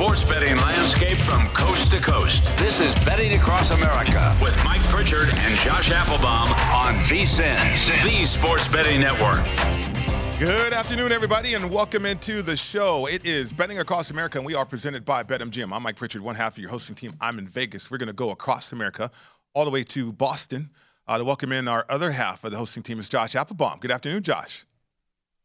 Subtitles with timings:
[0.00, 2.42] Sports betting landscape from coast to coast.
[2.56, 8.66] This is Betting Across America with Mike Pritchard and Josh Applebaum on VSIN, the Sports
[8.66, 9.44] Betting Network.
[10.38, 13.04] Good afternoon, everybody, and welcome into the show.
[13.08, 15.70] It is Betting Across America, and we are presented by BetMGM.
[15.70, 17.12] I'm Mike Pritchard, one half of your hosting team.
[17.20, 17.90] I'm in Vegas.
[17.90, 19.10] We're going to go across America
[19.52, 20.70] all the way to Boston
[21.08, 23.78] uh, to welcome in our other half of the hosting team is Josh Applebaum.
[23.80, 24.64] Good afternoon, Josh.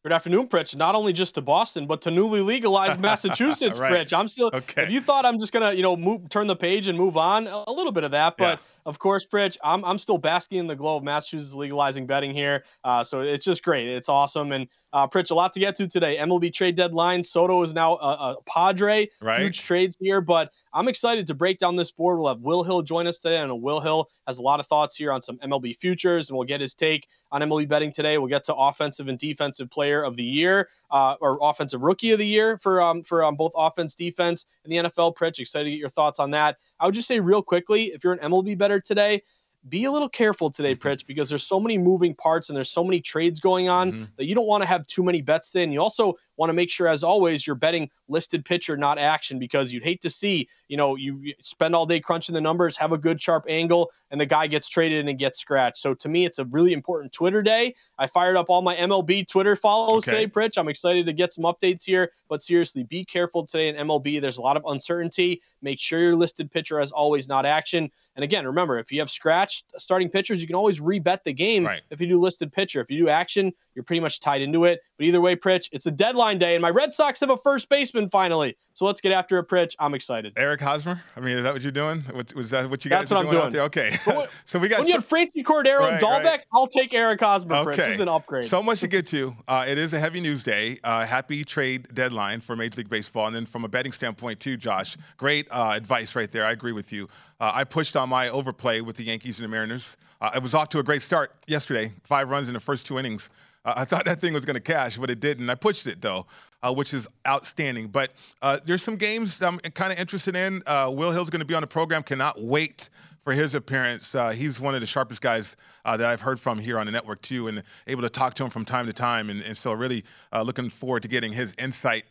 [0.06, 0.76] Good afternoon, Pritch.
[0.76, 3.92] Not only just to Boston, but to newly legalized Massachusetts, right.
[3.92, 4.16] Pritch.
[4.16, 4.52] I'm still.
[4.54, 4.84] Okay.
[4.84, 7.48] If you thought I'm just gonna, you know, move, turn the page and move on,
[7.48, 8.60] a little bit of that, but.
[8.60, 8.66] Yeah.
[8.88, 12.66] Of course, Pritch, I'm, I'm still basking in the glow of Massachusetts legalizing betting here.
[12.84, 13.88] Uh, so it's just great.
[13.88, 14.52] It's awesome.
[14.52, 16.16] And uh, Pritch, a lot to get to today.
[16.16, 17.22] MLB trade deadline.
[17.22, 19.10] Soto is now a, a Padre.
[19.22, 19.42] Right.
[19.42, 22.18] Huge trades here, but I'm excited to break down this board.
[22.18, 23.40] We'll have Will Hill join us today.
[23.40, 26.48] and Will Hill has a lot of thoughts here on some MLB futures, and we'll
[26.48, 28.18] get his take on MLB betting today.
[28.18, 32.20] We'll get to offensive and defensive player of the year, uh, or offensive rookie of
[32.20, 35.14] the year for um, for um, both offense, defense, and the NFL.
[35.18, 36.58] Pritch, excited to get your thoughts on that.
[36.80, 39.24] I would just say real quickly, if you're an MLB better today,
[39.70, 42.84] be a little careful today, Pritch, because there's so many moving parts and there's so
[42.84, 44.08] many trades going on Mhm.
[44.18, 45.50] that you don't want to have too many bets.
[45.56, 49.40] And you also want to make sure, as always, you're betting listed pitcher, not action,
[49.40, 52.92] because you'd hate to see, you know, you spend all day crunching the numbers, have
[52.92, 55.78] a good sharp angle, and the guy gets traded and gets scratched.
[55.78, 57.74] So to me, it's a really important Twitter day.
[57.98, 60.26] I fired up all my MLB Twitter follows Okay.
[60.26, 60.58] today, Pritch.
[60.58, 64.20] I'm excited to get some updates here, but seriously, be careful today in MLB.
[64.20, 65.42] There's a lot of uncertainty.
[65.62, 67.92] Make sure your listed pitcher, as always, not action.
[68.16, 71.66] And again, remember, if you have scratched starting pitchers, you can always rebet the game
[71.66, 71.82] Right.
[71.90, 72.80] if you do listed pitcher.
[72.80, 74.80] If you do action, you're pretty much tied into it.
[74.98, 77.68] But either way, Pritch, it's a deadline day, and my Red Sox have a first
[77.68, 78.56] baseman finally.
[78.74, 79.76] So let's get after it, Pritch.
[79.80, 80.34] I'm excited.
[80.38, 81.02] Eric Hosmer.
[81.16, 82.02] I mean, is that what you're doing?
[82.12, 83.64] What, was that what you That's guys are what I'm doing, out there?
[83.64, 83.92] Okay.
[84.06, 86.46] When- so we got When you so- have Franchy Cordero Right, and Dalbec, right.
[86.54, 87.74] I'll take Eric Hosmer, Pritch.
[87.74, 87.86] Okay.
[87.88, 88.46] This is an upgrade.
[88.46, 89.36] So much to get to.
[89.48, 90.80] Uh, it is a heavy news day.
[90.84, 93.28] Uh, happy trade deadline for Major League Baseball.
[93.28, 96.46] And then from a betting standpoint, too, Josh, great uh, advice right there.
[96.46, 97.10] I agree with you.
[97.40, 99.98] Uh, I pushed on my overplay with the Yankees and the Mariners.
[100.22, 102.98] Uh, it was off to a great start yesterday, five runs in the first two
[102.98, 103.30] innings.
[103.66, 105.50] I thought that thing was going to cash, but it didn't.
[105.50, 106.28] I pushed it, though,
[106.62, 107.88] uh, which is outstanding.
[107.88, 108.12] But
[108.42, 110.62] uh, there's some games I'm kind of interested in.
[110.68, 112.04] Uh, Will Hill's going to be on the program.
[112.04, 112.90] Cannot wait
[113.24, 114.14] for his appearance.
[114.14, 116.92] Uh, he's one of the sharpest guys uh, that I've heard from here on the
[116.92, 119.32] network too, and able to talk to him from time to time.
[119.32, 122.06] And, and so, really uh, looking forward to getting his insight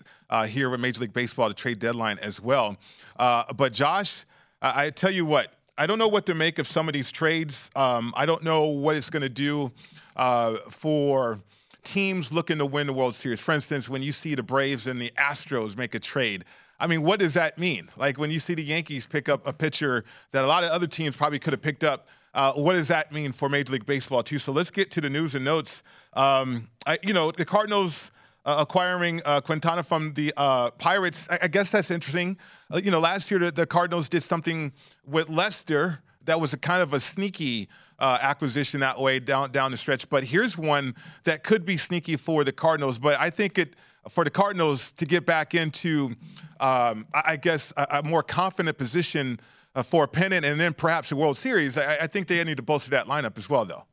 [0.49, 2.76] here with Major League Baseball to trade deadline as well.
[3.17, 4.25] But Josh,
[4.61, 5.55] I, I tell you what.
[5.76, 7.69] I don't know what to make of some of these trades.
[7.75, 9.73] Um, I don't know what it's going to do
[10.14, 11.40] uh, for
[11.84, 13.40] teams looking to win the World Series.
[13.40, 16.44] For instance, when you see the Braves and the Astros make a trade,
[16.81, 17.88] I mean, what does that mean?
[17.96, 20.86] Like when you see the Yankees pick up a pitcher that a lot of other
[20.86, 24.22] teams probably could have picked up, uh, what does that mean for Major League Baseball
[24.22, 24.38] too?
[24.38, 25.82] So let's get to the news and notes.
[26.14, 28.10] Um, I, you know, the Cardinals.
[28.46, 31.26] uh, acquiring uh, Quintana from the uh, Pirates.
[31.30, 32.37] I, I, guess that's interesting.
[32.70, 34.70] Uh, you know, last year the, the, Cardinals did something
[35.06, 37.69] with Lester that was a kind of a sneaky
[37.99, 40.08] uh, acquisition that way down down the stretch.
[40.08, 40.94] But here's one
[41.25, 42.99] that could be sneaky for the Cardinals.
[42.99, 43.76] But I think it
[44.08, 46.14] for the Cardinals to get back into,
[46.61, 49.41] um, I, I, guess, a, a, more confident position
[49.75, 51.79] uh, for a pennant and then perhaps a World Series.
[51.79, 53.85] I, I think they need to bolster that lineup as well, though.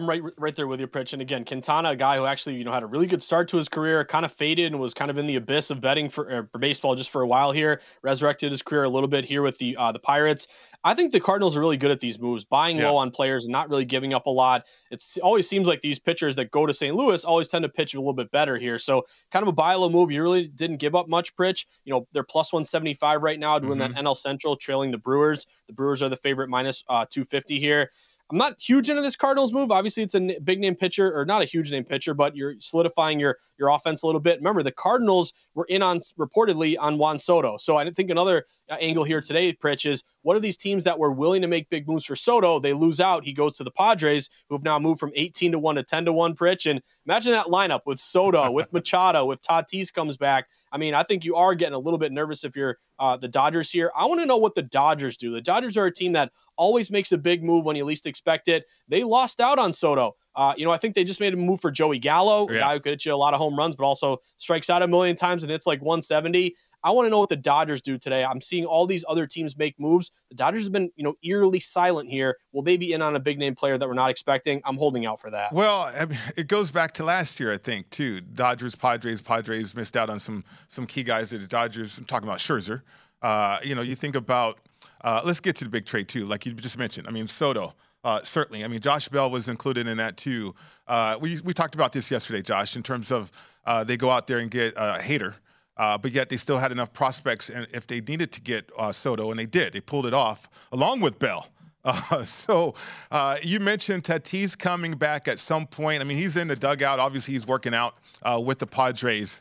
[0.00, 1.12] I'm right, right there with you, Pritch.
[1.12, 3.58] And again, Quintana, a guy who actually, you know, had a really good start to
[3.58, 6.32] his career, kind of faded and was kind of in the abyss of betting for,
[6.32, 7.82] uh, for baseball just for a while here.
[8.02, 10.46] Resurrected his career a little bit here with the uh, the Pirates.
[10.82, 12.88] I think the Cardinals are really good at these moves, buying yeah.
[12.88, 14.64] low on players and not really giving up a lot.
[14.90, 16.96] It always seems like these pitchers that go to St.
[16.96, 18.78] Louis always tend to pitch a little bit better here.
[18.78, 20.10] So kind of a buy low move.
[20.10, 21.66] You really didn't give up much, Pritch.
[21.84, 23.92] You know, they're plus 175 right now doing mm-hmm.
[23.92, 25.44] that NL Central, trailing the Brewers.
[25.66, 27.90] The Brewers are the favorite minus, uh, 250 here.
[28.30, 29.72] I'm not huge into this Cardinals move.
[29.72, 33.18] Obviously, it's a big name pitcher, or not a huge name pitcher, but you're solidifying
[33.18, 34.38] your your offense a little bit.
[34.38, 37.56] Remember, the Cardinals were in on reportedly on Juan Soto.
[37.56, 40.98] So I think another uh, angle here today, Pritch, is what are these teams that
[40.98, 42.58] were willing to make big moves for Soto?
[42.58, 43.24] They lose out.
[43.24, 46.04] He goes to the Padres, who have now moved from 18 to 1 to 10
[46.06, 46.70] to 1, Pritch.
[46.70, 50.46] And imagine that lineup with Soto, with Machado, with Tatis comes back.
[50.72, 53.28] I mean, I think you are getting a little bit nervous if you're uh, the
[53.28, 53.90] Dodgers here.
[53.96, 55.32] I want to know what the Dodgers do.
[55.32, 58.46] The Dodgers are a team that always makes a big move when you least expect
[58.48, 58.66] it.
[58.86, 60.14] They lost out on Soto.
[60.36, 62.56] Uh, you know, I think they just made a move for Joey Gallo, yeah.
[62.56, 64.82] a guy who could hit you a lot of home runs, but also strikes out
[64.82, 66.54] a million times and it's like 170.
[66.82, 68.24] I want to know what the Dodgers do today.
[68.24, 70.10] I'm seeing all these other teams make moves.
[70.30, 72.36] The Dodgers have been, you know, eerily silent here.
[72.52, 74.60] Will they be in on a big name player that we're not expecting?
[74.64, 75.52] I'm holding out for that.
[75.52, 75.92] Well,
[76.36, 78.20] it goes back to last year, I think, too.
[78.20, 81.98] Dodgers, Padres, Padres missed out on some some key guys that the Dodgers.
[81.98, 82.82] I'm talking about Scherzer.
[83.22, 84.58] Uh, you know, you think about.
[85.02, 87.06] Uh, let's get to the big trade too, like you just mentioned.
[87.06, 87.74] I mean, Soto.
[88.02, 88.64] Uh, certainly.
[88.64, 90.54] I mean, Josh Bell was included in that too.
[90.88, 93.30] Uh, we we talked about this yesterday, Josh, in terms of
[93.66, 95.36] uh, they go out there and get uh, Hader,
[95.80, 98.92] uh, but yet they still had enough prospects, and if they needed to get uh,
[98.92, 101.48] Soto, and they did, they pulled it off along with Bell.
[101.82, 102.74] Uh, so
[103.10, 106.02] uh, you mentioned Tatis coming back at some point.
[106.02, 106.98] I mean, he's in the dugout.
[106.98, 109.40] Obviously, he's working out uh, with the Padres.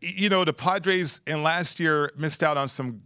[0.00, 3.02] You know, the Padres in last year missed out on some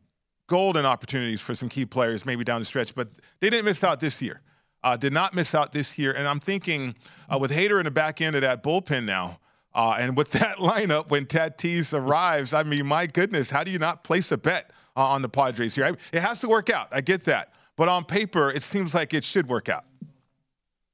[0.47, 3.09] golden opportunities for some key players, maybe down the stretch, but
[3.41, 4.43] they didn't miss out this year.
[4.85, 6.12] Uh, did not miss out this year.
[6.12, 6.95] And I'm thinking
[7.39, 9.41] with Hader in the back end of that bullpen now,
[9.75, 13.78] uh, and with that lineup, when Tatis arrives, I mean, my goodness, how do you
[13.78, 15.84] not place a bet uh, on the Padres here?
[15.84, 16.88] I, it has to work out.
[16.93, 17.55] I get that.
[17.76, 19.84] But on paper, it seems like it should work out.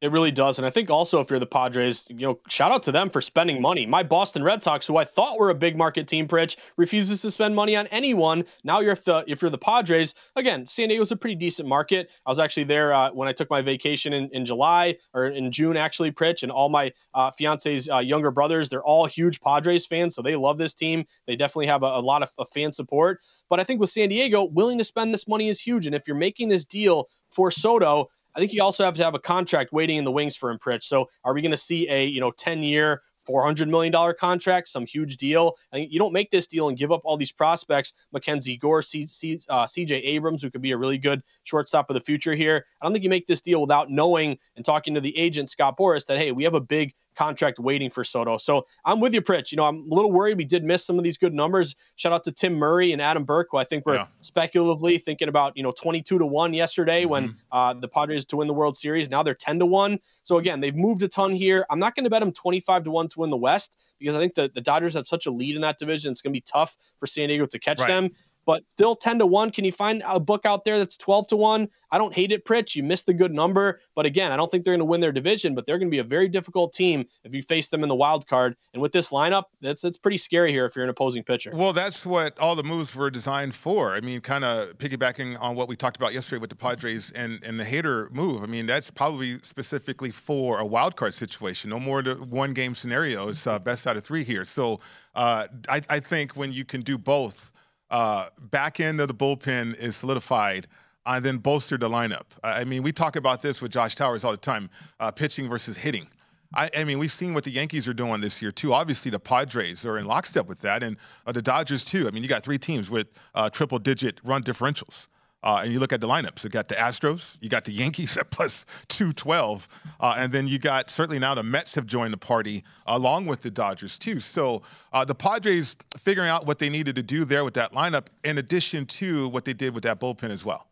[0.03, 0.59] It really does.
[0.59, 3.23] And I think also if you're the Padres, you know, shout out to them for
[3.23, 3.87] spending money.
[3.87, 7.31] My Boston Red Sox, who I thought were a big market team, Pritch, refuses to
[7.31, 8.45] spend money on anyone.
[8.63, 12.11] Now you're the if you're the Padres, again, San Diego's a pretty decent market.
[12.27, 15.51] I was actually there uh, when I took my vacation in, in July or in
[15.51, 19.87] June, actually, Pritch, and all my uh, fiance's uh, younger brothers, they're all huge Padres
[19.87, 21.07] fans, so they love this team.
[21.27, 23.21] They definitely have a, a lot of, of fan support.
[23.49, 25.87] But I think with San Diego, willing to spend this money is huge.
[25.87, 29.15] And if you're making this deal for Soto, I think you also have to have
[29.15, 30.85] a contract waiting in the wings for him, Pritch.
[30.85, 34.87] So are we going to see a you know 10 year $400 million contract, some
[34.87, 35.57] huge deal.
[35.73, 38.83] I you don't make this deal and give up all these prospects, Mackenzie Gore, uh,
[38.83, 42.65] CJ Abrams, who could be a really good shortstop of the future here.
[42.81, 45.77] I don't think you make this deal without knowing and talking to the agent, Scott
[45.77, 48.37] Boras, that, hey, we have a big contract waiting for Soto.
[48.37, 49.51] So I'm with you, Pritch.
[49.51, 51.75] You know, I'm a little worried we did miss some of these good numbers.
[51.97, 54.07] Shout out to Tim Murray and Adam Burke, who I think were yeah.
[54.21, 57.11] speculatively thinking about, you know, 22 to 1 yesterday mm-hmm.
[57.11, 59.11] when uh, the Padres to win the World Series.
[59.11, 59.99] Now they're 10 to 1.
[60.23, 61.67] So again, they've moved a ton here.
[61.71, 64.19] I'm not going to bet them 25 to 1 to win the West because I
[64.19, 66.13] think the, the Dodgers have such a lead in that division.
[66.13, 67.89] It's going to be tough for San Diego to catch right.
[67.89, 68.11] them
[68.47, 69.51] but still 10 to 1.
[69.51, 71.69] Can you find a book out there that's 12 to 1?
[71.91, 72.75] I don't hate it, Pritch.
[72.75, 73.81] You missed the good number.
[73.95, 75.95] But again, I don't think they're going to win their division, but they're going to
[75.95, 78.57] be a very difficult team if you face them in the wild card.
[78.73, 81.51] And with this lineup, that's that's pretty scary here if you're an opposing pitcher.
[81.55, 83.95] Well, that's what all the moves were designed for.
[83.95, 87.43] I mean, kind of piggybacking on what we talked about yesterday with the Padres and,
[87.43, 88.43] and the Hader move.
[88.43, 91.71] I mean, that's probably specifically for a wild card situation.
[91.71, 94.45] No more than one game scenarios, uh, best out of three here.
[94.45, 94.81] So
[95.15, 97.53] uh, I, I think when you can do both,
[97.91, 100.67] uh, back end of the bullpen is solidified,
[101.05, 102.25] and then bolster the lineup.
[102.43, 105.77] I mean, we talk about this with Josh Towers all the time uh, pitching versus
[105.77, 106.09] hitting.
[106.55, 108.73] I, I, mean, we've seen what the Yankees are doing this year, too.
[108.73, 112.07] Obviously, the Padres are in lockstep with that, and uh, the Dodgers, too.
[112.07, 115.09] I mean, you got three teams with uh, triple digit run differentials.
[115.43, 118.17] Uh, and you look at the lineups, you got the Astros, you got the Yankees
[118.17, 119.69] at plus 212,
[120.01, 123.43] uh, and then you got certainly now the Mets have joined the party along with
[123.43, 124.19] the Dodgers, too.
[124.19, 124.63] So
[124.93, 128.39] uh, the Padres figuring out what they needed to do there with that lineup, in
[128.39, 130.67] addition to what they did with that bullpen as well.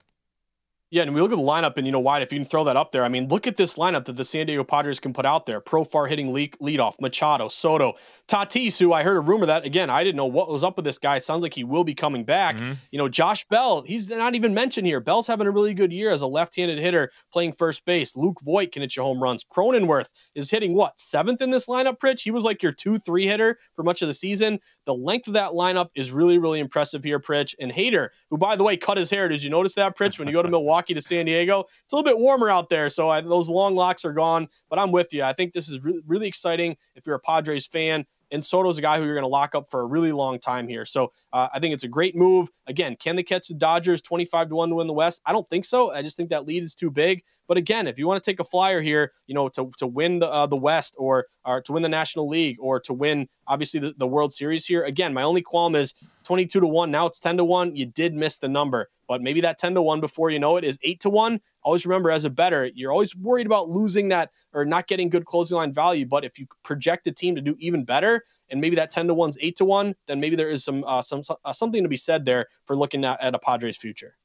[0.95, 2.63] Yeah, and we look at the lineup, and you know, Wyatt, if you can throw
[2.63, 5.13] that up there, I mean, look at this lineup that the San Diego Padres can
[5.13, 5.61] put out there.
[5.61, 7.95] Profar hitting lead, leadoff, Machado, Soto,
[8.29, 10.85] Tatis, who I heard a rumor that again, I didn't know what was up with
[10.85, 11.17] this guy.
[11.17, 12.55] It sounds like he will be coming back.
[12.55, 12.75] Mm-hmm.
[12.93, 15.01] You know, Josh Bell, he's not even mentioned here.
[15.01, 18.15] Bell's having a really good year as a left-handed hitter playing first base.
[18.15, 19.45] Luke Voit can hit your home runs.
[19.53, 22.23] Cronenworth is hitting what seventh in this lineup, Pritch?
[22.23, 24.61] He was like your two-three hitter for much of the season.
[24.87, 27.55] The length of that lineup is really, really impressive here, Pritch.
[27.59, 29.29] And Hader, who by the way cut his hair.
[29.29, 30.19] Did you notice that, Pritch?
[30.19, 32.91] When you go to Milwaukee to San Diego, it's a little bit warmer out there,
[32.91, 34.49] so I, those long locks are gone.
[34.69, 35.23] But I'm with you.
[35.23, 38.05] I think this is re- really exciting if you're a Padres fan.
[38.31, 40.67] And Soto's a guy who you're going to lock up for a really long time
[40.69, 40.85] here.
[40.85, 42.51] So uh, I think it's a great move.
[42.67, 45.21] Again, can they catch the Dodgers 25 to 1 to win the West?
[45.27, 45.93] I don't think so.
[45.93, 47.23] I just think that lead is too big.
[47.47, 50.19] But again, if you want to take a flyer here, you know, to, to win
[50.19, 53.81] the, uh, the West or, or to win the National League or to win, obviously,
[53.81, 56.91] the, the World Series here, again, my only qualm is 22 to 1.
[56.91, 57.77] Now it's 10 to 1.
[57.77, 60.65] You did miss the number, but maybe that 10 to 1 before you know it
[60.65, 61.41] is 8 to 1.
[61.63, 65.25] Always remember, as a better, you're always worried about losing that or not getting good
[65.25, 66.07] closing line value.
[66.07, 69.15] But if you project a team to do even better, and maybe that 10 to
[69.15, 71.97] 1's 8 to 1, then maybe there is some uh, some uh, something to be
[71.97, 74.17] said there for looking at, at a Padres future.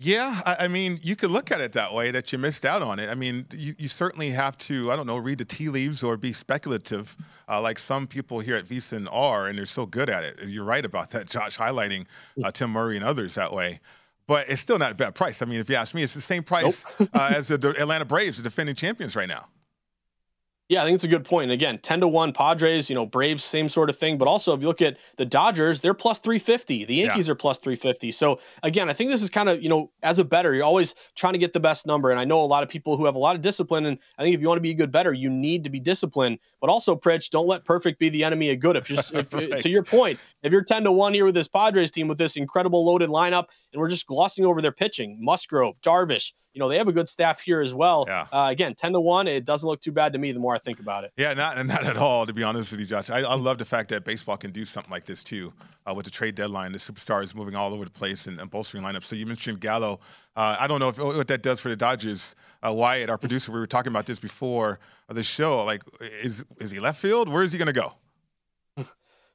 [0.00, 2.82] Yeah, I, I, mean, you could look at it that way that you missed out
[2.82, 3.10] on it.
[3.10, 6.16] I mean, you, you certainly have to, I don't know, read the tea leaves or
[6.16, 7.16] be speculative,
[7.48, 10.38] uh, like some people here at VSiN are, and they're so good at it.
[10.46, 12.06] You're right about that, Josh, highlighting
[12.44, 13.80] uh, Tim Murray and others that way.
[14.28, 15.42] But it's still not a bad price.
[15.42, 17.08] I mean, if you ask me, it's the same price nope.
[17.14, 19.48] uh, as the Atlanta Braves, the defending champions right now.
[20.68, 21.44] Yeah, I think it's a good point.
[21.44, 24.18] And again, 10 to 1 Padres, you know, Braves, same sort of thing.
[24.18, 26.84] But also, if you look at the Dodgers, they're plus 350.
[26.84, 27.32] The Yankees yeah.
[27.32, 28.12] are plus 350.
[28.12, 30.94] So again, I think this is kind of, you know, as a better, you're always
[31.14, 32.10] trying to get the best number.
[32.10, 33.86] And I know a lot of people who have a lot of discipline.
[33.86, 35.80] And I think if you want to be a good better, you need to be
[35.80, 36.38] disciplined.
[36.60, 38.76] But also, Pritch, don't let perfect be the enemy of good.
[38.76, 39.60] If just if, right.
[39.60, 42.36] to your point, if you're 10 to 1 here with this Padres team with this
[42.36, 46.76] incredible loaded lineup, and we're just glossing over their pitching, Musgrove, Darvish, you know, they
[46.76, 48.04] have a good staff here as well.
[48.08, 48.26] Yeah.
[48.32, 50.58] Uh, again, 10 to 1, it doesn't look too bad to me the more I
[50.58, 51.12] think about it.
[51.16, 53.10] Yeah, not, not at all, to be honest with you, Josh.
[53.10, 55.52] I, I love the fact that baseball can do something like this too
[55.88, 56.72] uh, with the trade deadline.
[56.72, 59.04] The superstars moving all over the place and, and bolstering lineups.
[59.04, 60.00] So you mentioned Gallo.
[60.34, 62.34] Uh, I don't know if, what that does for the Dodgers.
[62.60, 65.64] Uh, Wyatt, our producer, we were talking about this before the show.
[65.64, 67.28] Like, is, is he left field?
[67.28, 67.94] Where is he going to go?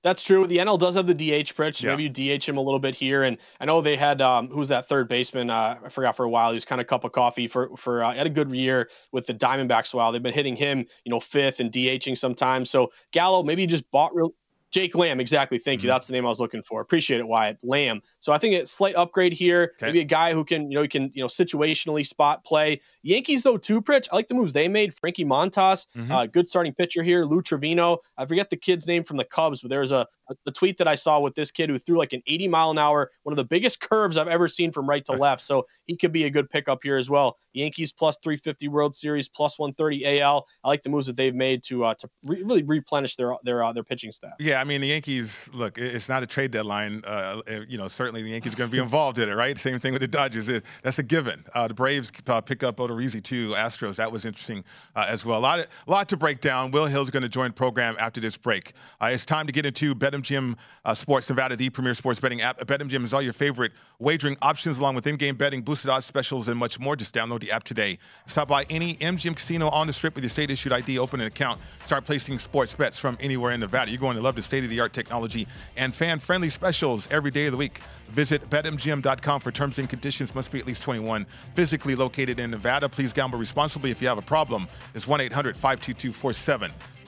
[0.04, 0.46] That's true.
[0.46, 1.78] The NL does have the DH Pritch.
[1.78, 1.96] So yeah.
[1.96, 3.24] Maybe you DH him a little bit here.
[3.24, 5.50] And I know they had um, who's that third baseman?
[5.50, 6.50] Uh, I forgot for a while.
[6.50, 9.26] He was kind of cup of coffee for for uh, had a good year with
[9.28, 9.94] the Diamondbacks.
[9.94, 12.70] While they've been hitting him, you know, fifth and DHing sometimes.
[12.70, 14.34] So Gallo maybe you just bought real
[14.74, 15.60] Jake Lamb, exactly.
[15.60, 15.86] Thank mm-hmm.
[15.86, 15.92] you.
[15.92, 16.82] That's the name I was looking for.
[16.82, 17.60] Appreciate it, Wyatt.
[17.62, 18.02] Lamb.
[18.20, 19.74] So I think a slight upgrade here.
[19.76, 19.86] Okay.
[19.86, 22.82] Maybe a guy who can, you know, he can, you know, situationally spot play.
[23.04, 24.08] Yankees though too, Pritch.
[24.12, 24.94] I like the moves they made.
[24.96, 26.12] Frankie Montas, mm-hmm.
[26.12, 27.24] uh, good starting pitcher here.
[27.24, 28.00] Lou Trivino.
[28.18, 30.08] I forget the kid's name from the Cubs, but there's a,
[30.46, 32.78] the tweet that I saw with this kid who threw like an 80 mile an
[32.78, 35.44] hour, one of the biggest curves I've ever seen from right to left.
[35.44, 37.38] So he could be a good pickup here as well.
[37.54, 40.46] Yankees plus 350 World Series, plus 130 AL.
[40.64, 43.64] I like the moves that they've made to uh, to re- really replenish their their
[43.64, 44.34] uh, their pitching staff.
[44.40, 45.50] Yeah, I mean the Yankees.
[45.54, 47.04] Look, it's not a trade deadline.
[47.06, 49.58] Uh, you know, certainly the Yankees are going to be involved in it, right?
[49.58, 50.50] Same thing with the Dodgers.
[50.50, 51.46] It, that's a given.
[51.54, 53.52] Uh, the Braves uh, pick up Odorizzi too.
[53.52, 53.96] Astros.
[53.98, 54.64] That was interesting
[54.96, 55.40] uh, as well.
[55.40, 56.72] A lot, of, a lot to break down.
[56.72, 58.74] Will Hill's going to join program after this break.
[59.02, 60.56] it's time to get into BetMGM
[60.86, 62.60] uh, Sports Nevada, the premier sports betting app.
[62.60, 66.58] BetMGM is all your favorite wagering options, along with in-game betting, boosted odds specials, and
[66.58, 66.96] much more.
[66.96, 67.98] Just download the app today.
[68.26, 71.60] Stop by any MGM casino on the strip with your state-issued ID, open an account,
[71.84, 73.92] start placing sports bets from anywhere in Nevada.
[73.92, 77.80] You're going to love the state-of-the-art technology and fan-friendly specials every day of the week.
[78.12, 80.36] Visit BetMGM.com for terms and conditions.
[80.36, 81.26] Must be at least 21.
[81.56, 82.88] Physically located in Nevada.
[82.88, 83.90] Please gamble responsibly.
[83.92, 85.08] If you have a problem, it's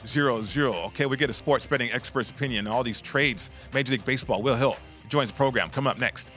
[0.05, 0.85] 1-800-522-4700.
[0.87, 3.51] Okay, we get a sports betting expert's opinion on all these trades.
[3.73, 4.41] Major League Baseball.
[4.41, 4.77] Will Hill
[5.09, 5.69] joins the program.
[5.69, 6.29] Come up next.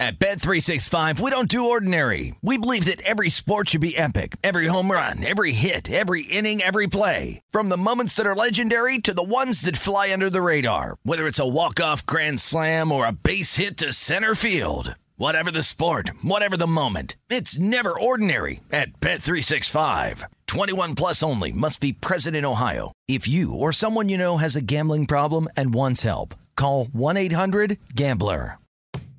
[0.00, 2.34] At Bet365, we don't do ordinary.
[2.40, 4.36] We believe that every sport should be epic.
[4.42, 7.42] Every home run, every hit, every inning, every play.
[7.50, 10.96] From the moments that are legendary to the ones that fly under the radar.
[11.02, 14.94] Whether it's a walk-off grand slam or a base hit to center field.
[15.20, 17.14] Whatever the sport, whatever the moment.
[17.28, 20.24] It's never ordinary at Bet365.
[20.46, 22.90] 21 plus only must be present in Ohio.
[23.06, 28.56] If you or someone you know has a gambling problem and wants help, call 1-800-GAMBLER.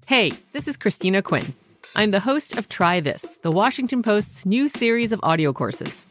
[0.08, 1.54] Hey, this is Christina Quinn.
[1.96, 6.08] I'm the host of Try This, the Washington Post's new series of audio courses.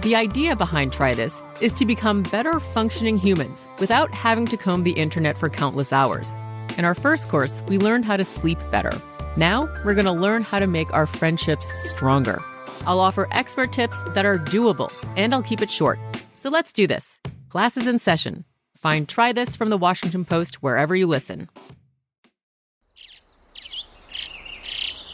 [0.00, 4.82] The idea behind Try This is to become better functioning humans without having to comb
[4.82, 6.34] the internet for countless hours.
[6.76, 8.92] In our first course, we learned how to sleep better.
[9.36, 12.42] Now, we're going to learn how to make our friendships stronger.
[12.86, 15.98] I'll offer expert tips that are doable, and I'll keep it short.
[16.36, 17.18] So let's do this.
[17.48, 18.44] Classes in session.
[18.76, 21.48] Find Try This from the Washington Post wherever you listen.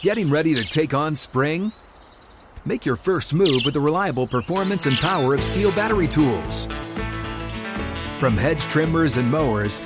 [0.01, 1.71] Getting ready to take on spring?
[2.65, 6.67] Make your first move with the reliable performance and power of STIHL battery tools.
[8.19, 9.81] From hedge trimmers and mowers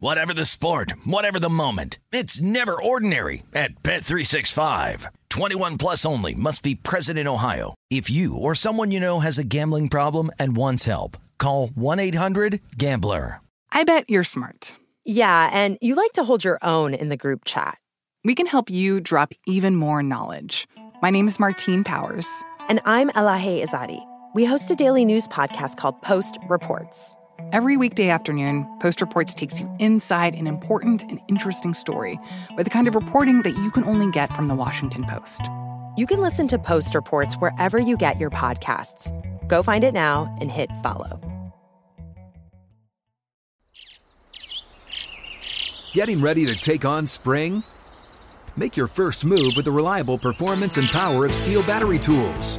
[0.00, 1.98] Whatever the sport, whatever the moment.
[2.12, 5.06] It's never ordinary at Bet365.
[5.28, 7.74] 21 plus only must be present in Ohio.
[7.90, 13.40] If you or someone you know has a gambling problem and wants help, call 1-800-GAMBLER.
[13.72, 14.76] I bet you're smart.
[15.04, 17.78] Yeah, and you like to hold your own in the group chat.
[18.22, 20.68] We can help you drop even more knowledge.
[21.02, 22.28] My name is Martine Powers.
[22.68, 24.00] And I'm Elahe Izadi.
[24.32, 27.16] We host a daily news podcast called Post Reports.
[27.52, 32.18] Every weekday afternoon, Post Reports takes you inside an important and interesting story
[32.56, 35.42] with the kind of reporting that you can only get from the Washington Post.
[35.96, 39.12] You can listen to Post Reports wherever you get your podcasts.
[39.48, 41.20] Go find it now and hit follow.
[45.94, 47.62] Getting ready to take on spring?
[48.56, 52.58] Make your first move with the reliable performance and power of STIHL battery tools.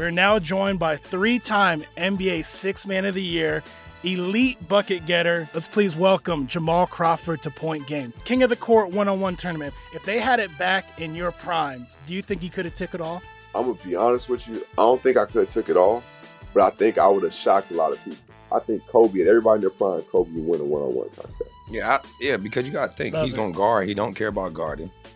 [0.00, 3.62] We're now joined by three time NBA Six Man of the Year,
[4.02, 5.46] elite bucket getter.
[5.52, 8.14] Let's please welcome Jamal Crawford to Point Game.
[8.24, 9.74] King of the Court one on one tournament.
[9.94, 12.94] If they had it back in your prime, do you think you could have took
[12.94, 13.20] it all?
[13.54, 14.64] I'm gonna be honest with you.
[14.78, 16.02] I don't think I could have took it all,
[16.54, 18.20] but I think I would have shocked a lot of people.
[18.50, 21.10] I think Kobe and everybody in their prime, Kobe would win a one on one
[21.10, 21.42] contest.
[21.68, 23.86] Yeah, I, yeah, because you got to think Love he's going to guard.
[23.86, 24.90] He don't care about guarding.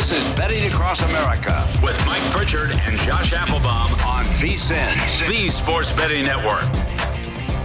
[0.00, 5.92] This is Betting Across America with Mike Pritchard and Josh Applebaum on VSIN, the Sports
[5.92, 6.62] Betting Network.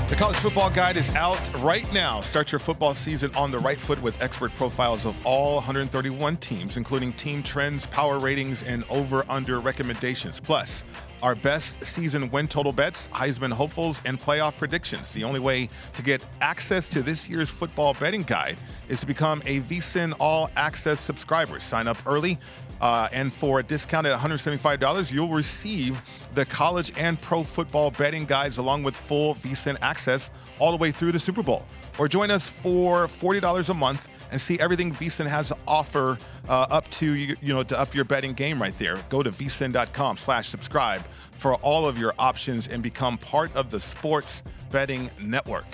[0.09, 2.19] The College Football Guide is out right now.
[2.19, 6.75] Start your football season on the right foot with expert profiles of all 131 teams,
[6.75, 10.41] including team trends, power ratings, and over under recommendations.
[10.41, 10.83] Plus,
[11.23, 15.09] our best season win total bets, Heisman hopefuls, and playoff predictions.
[15.11, 18.57] The only way to get access to this year's football betting guide
[18.89, 21.59] is to become a VSIN All Access subscriber.
[21.59, 22.37] Sign up early.
[22.81, 26.01] Uh, and for a discount at $175, you'll receive
[26.33, 30.91] the college and pro football betting guides along with full VSIN access all the way
[30.91, 31.65] through the Super Bowl.
[31.97, 36.17] Or join us for $40 a month and see everything VSIN has to offer
[36.49, 38.97] uh, up to you, know to up your betting game right there.
[39.09, 45.09] Go to vsin.com/subscribe for all of your options and become part of the Sports Betting
[45.23, 45.65] Network.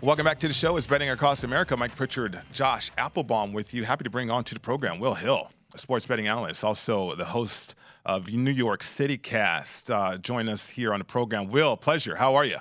[0.00, 0.76] Welcome back to the show.
[0.76, 1.76] It's Betting Across America.
[1.76, 3.82] Mike Pritchard, Josh Applebaum with you.
[3.82, 7.24] Happy to bring on to the program Will Hill, a sports betting analyst, also the
[7.24, 7.74] host
[8.06, 9.90] of New York City Cast.
[9.90, 11.48] Uh, join us here on the program.
[11.48, 12.14] Will, pleasure.
[12.14, 12.58] How are you?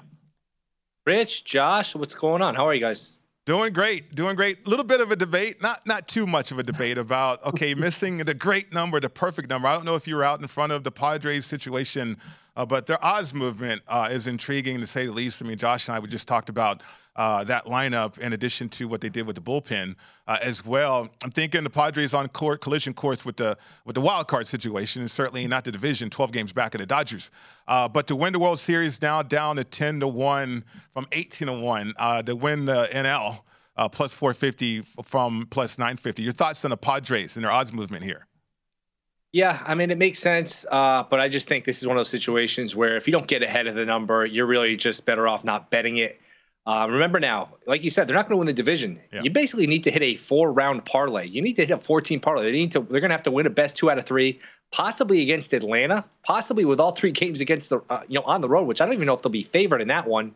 [1.08, 2.56] Pritch, Josh, what's going on?
[2.56, 3.17] How are you guys?
[3.48, 4.68] Doing great, doing great.
[4.68, 7.74] A little bit of a debate, not not too much of a debate about okay,
[7.86, 9.70] missing the great number, the perfect number.
[9.70, 12.18] I don't know if you were out in front of the Padres situation
[12.58, 15.42] uh, but their odds movement uh, is intriguing to say the least.
[15.42, 16.82] I mean, Josh and I we just talked about
[17.16, 19.96] uh, that lineup in addition to what they did with the bullpen
[20.28, 21.08] uh, as well.
[21.24, 25.02] I'm thinking the Padres on court collision course with the with the wild card situation,
[25.04, 27.30] and certainly not the division, 12 games back of the Dodgers.
[27.68, 31.48] Uh, but to win the World Series now down to 10 to one from 18
[31.48, 33.40] to one uh, to win the NL.
[33.92, 36.24] plus 450 from plus 950.
[36.24, 38.27] Your thoughts on the Padres and their odds movement here?
[39.34, 40.66] Yeah, I mean, it makes sense.
[40.72, 43.28] Uh, but I just think this is one of those situations where if you don't
[43.28, 46.20] get ahead of the number, you're really just better off not betting it.
[46.66, 49.00] Uh, remember now, like you said, they're not going to win the division.
[49.14, 49.22] Yeah.
[49.22, 51.26] You basically need to hit a four-round parlay.
[51.26, 52.44] You need to hit a 14 parlay.
[52.44, 52.82] They need to.
[52.82, 56.04] They're going to have to win a best two out of three, possibly against Atlanta,
[56.24, 58.86] possibly with all three games against the uh, you know on the road, which I
[58.86, 60.36] don't even know if they'll be favored in that one.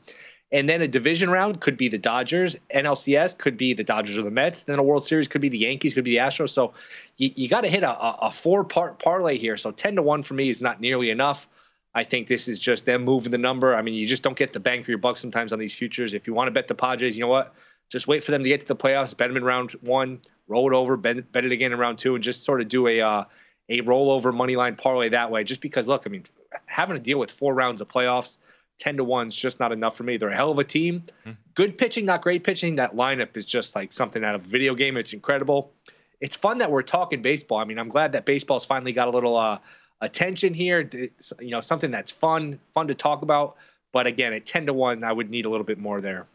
[0.52, 4.24] And then a division round could be the Dodgers, NLCS could be the Dodgers or
[4.24, 4.64] the Mets.
[4.64, 6.50] Then a World Series could be the Yankees, could be the Astros.
[6.50, 6.74] So
[7.18, 9.56] you, you got to hit a, a four part parlay here.
[9.56, 11.48] So 10 to 1 for me is not nearly enough.
[11.96, 13.76] I think this is just them moving the number.
[13.76, 16.14] I mean, you just don't get the bang for your buck sometimes on these futures.
[16.14, 17.54] If you want to bet the Padres, you know what?
[17.90, 20.72] Just wait for them to get to the playoffs, bet them in round one, roll
[20.72, 23.02] it over, bet, bet it again in round two, and just sort of do a
[23.02, 23.24] uh,
[23.68, 25.44] a rollover money line parlay that way.
[25.44, 26.24] Just because, look, I mean,
[26.66, 28.38] having to deal with four rounds of playoffs–
[28.82, 30.18] 10 to 1 is just not enough for me.
[30.18, 31.04] They're a hell of a team.
[31.22, 31.32] Mm-hmm.
[31.54, 32.76] Good pitching, not great pitching.
[32.78, 34.98] That lineup is just like something out of a video game.
[34.98, 35.72] It's incredible.
[36.20, 37.60] It's fun that we're talking baseball.
[37.60, 39.60] I mean, I'm glad that baseball's finally got a little uh,
[40.02, 40.90] attention here.
[40.92, 43.58] It's, you know, something that's fun, fun to talk about.
[43.92, 46.26] But again, at 10 to 1, I would need a little bit more there.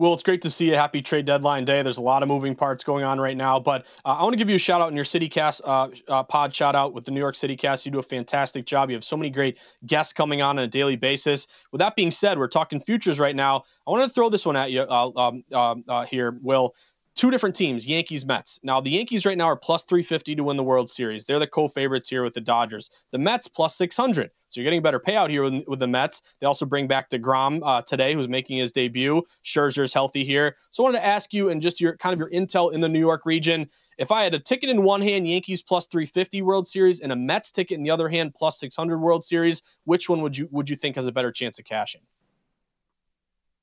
[0.00, 1.82] Well, it's great to see a happy trade deadline day.
[1.82, 4.36] There's a lot of moving parts going on right now, but uh, I want to
[4.38, 7.10] give you a shout out in your CityCast uh, uh, pod shout out with the
[7.10, 7.84] New York City Cast.
[7.84, 8.90] You do a fantastic job.
[8.90, 11.48] You have so many great guests coming on on a daily basis.
[11.72, 13.64] With that being said, we're talking futures right now.
[13.88, 16.74] I want to throw this one at you uh, um, um, uh, here, Will
[17.18, 18.60] two different teams, Yankees, Mets.
[18.62, 21.24] Now, the Yankees right now are plus 350 to win the World Series.
[21.24, 22.90] They're the co favorites here with the Dodgers.
[23.10, 24.30] The Mets plus 600.
[24.48, 26.22] So you're getting a better payout here with, with the Mets.
[26.40, 29.20] They also bring back DeGrom uh, today, who's making his debut.
[29.44, 30.54] Scherzer's healthy here.
[30.70, 32.88] So I wanted to ask you, and just your kind of your intel in the
[32.88, 36.68] New York region, if I had a ticket in one hand, Yankees plus 350 World
[36.68, 40.22] Series, and a Mets ticket in the other hand, plus 600 World Series, which one
[40.22, 42.02] would you would you think has a better chance of cashing?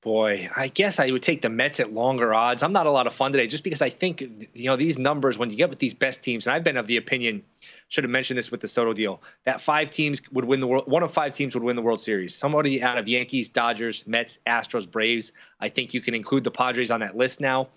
[0.06, 2.62] Boy, I guess I would take the Mets at longer odds.
[2.62, 5.40] I'm not a lot of fun today just because I think, you know, these numbers,
[5.40, 7.42] when you get with these best teams, and I've been of the opinion,
[7.88, 10.88] should have mentioned this with the Soto deal, that five teams would win the world,
[10.88, 12.36] one of five teams would win the World Series.
[12.36, 15.32] Somebody out of Yankees, Dodgers, Mets, Astros, Braves.
[15.60, 17.70] I think you can include the Padres on that list now.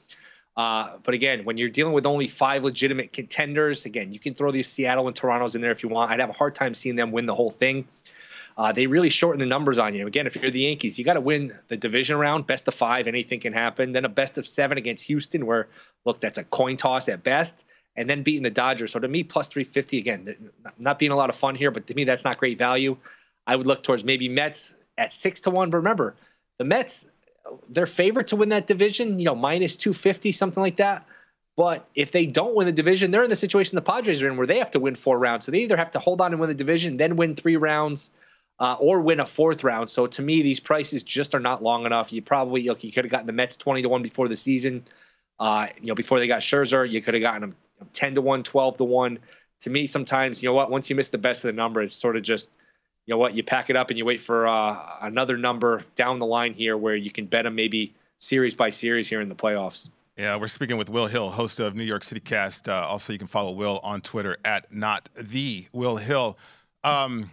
[0.54, 4.52] Uh, but again, when you're dealing with only five legitimate contenders, again, you can throw
[4.52, 6.10] the Seattle and Toronto's in there if you want.
[6.10, 7.88] I'd have a hard time seeing them win the whole thing.
[8.58, 10.08] Uh, they really shorten the numbers on you.
[10.08, 13.06] Again, if you're the Yankees, you got to win the division round, best of five,
[13.06, 13.92] anything can happen.
[13.92, 15.68] Then a best of seven against Houston, where
[16.04, 18.90] look, that's a coin toss at best, and then beating the Dodgers.
[18.90, 21.94] So to me, plus 350 again, not being a lot of fun here, but to
[21.94, 22.96] me, that's not great value.
[23.46, 25.70] I would look towards maybe Mets at six to one.
[25.70, 26.16] But remember,
[26.58, 27.06] the Mets,
[27.68, 31.06] they're favorite to win that division, you know, minus 250, something like that.
[31.56, 34.36] But if they don't win the division, they're in the situation the Padres are in
[34.36, 35.46] where they have to win four rounds.
[35.46, 38.10] So they either have to hold on and win the division, then win three rounds
[38.60, 39.88] uh, or win a fourth round.
[39.88, 42.12] So to me, these prices just are not long enough.
[42.12, 44.84] You probably look, you could have gotten the Mets 20 to 1 before the season.
[45.38, 47.56] Uh, you know, before they got Scherzer, you could have gotten them
[47.92, 49.18] 10 to 1, 12 to 1.
[49.60, 51.96] To me, sometimes, you know what, once you miss the best of the number, it's
[51.96, 52.50] sort of just,
[53.06, 56.18] you know what, you pack it up and you wait for uh, another number down
[56.18, 59.34] the line here where you can bet them maybe series by series here in the
[59.34, 59.88] playoffs.
[60.16, 62.68] Yeah, we're speaking with Will Hill, host of New York City Cast.
[62.68, 66.36] Uh, also, you can follow Will on Twitter at not the Will Hill.
[66.82, 67.30] Um,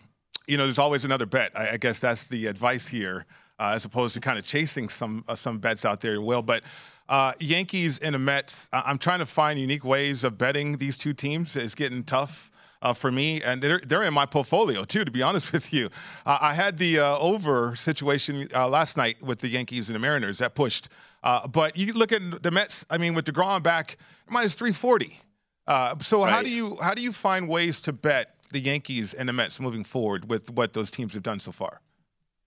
[0.48, 1.52] you know, there's always another bet.
[1.56, 3.26] I, I guess that's the advice here,
[3.60, 6.14] uh, as opposed to kind of chasing some uh, some bets out there.
[6.14, 6.64] You will, but
[7.10, 8.68] uh, Yankees and the Mets.
[8.72, 11.56] I'm trying to find unique ways of betting these two teams.
[11.56, 12.52] It's getting tough.
[12.82, 15.04] Uh, for me, and they're, they're in my portfolio too.
[15.04, 15.90] To be honest with you,
[16.24, 20.00] uh, I had the uh, over situation uh, last night with the Yankees and the
[20.00, 20.90] Mariners that pushed.
[21.24, 22.86] Uh, but you look at the Mets.
[22.88, 23.98] I mean, with Degrom back,
[24.30, 25.20] minus three forty.
[25.68, 26.30] Uh, so right.
[26.30, 29.60] how do you how do you find ways to bet the Yankees and the Mets
[29.60, 31.82] moving forward with what those teams have done so far?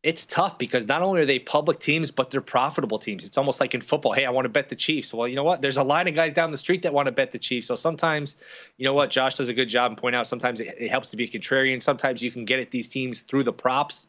[0.03, 3.25] it's tough because not only are they public teams, but they're profitable teams.
[3.25, 4.13] It's almost like in football.
[4.13, 5.13] Hey, I want to bet the Chiefs.
[5.13, 5.61] Well, you know what?
[5.61, 7.67] There's a line of guys down the street that want to bet the Chiefs.
[7.67, 8.37] So sometimes,
[8.77, 9.11] you know what?
[9.11, 11.29] Josh does a good job and point out sometimes it, it helps to be a
[11.29, 11.83] contrarian.
[11.83, 14.07] Sometimes you can get at these teams through the props.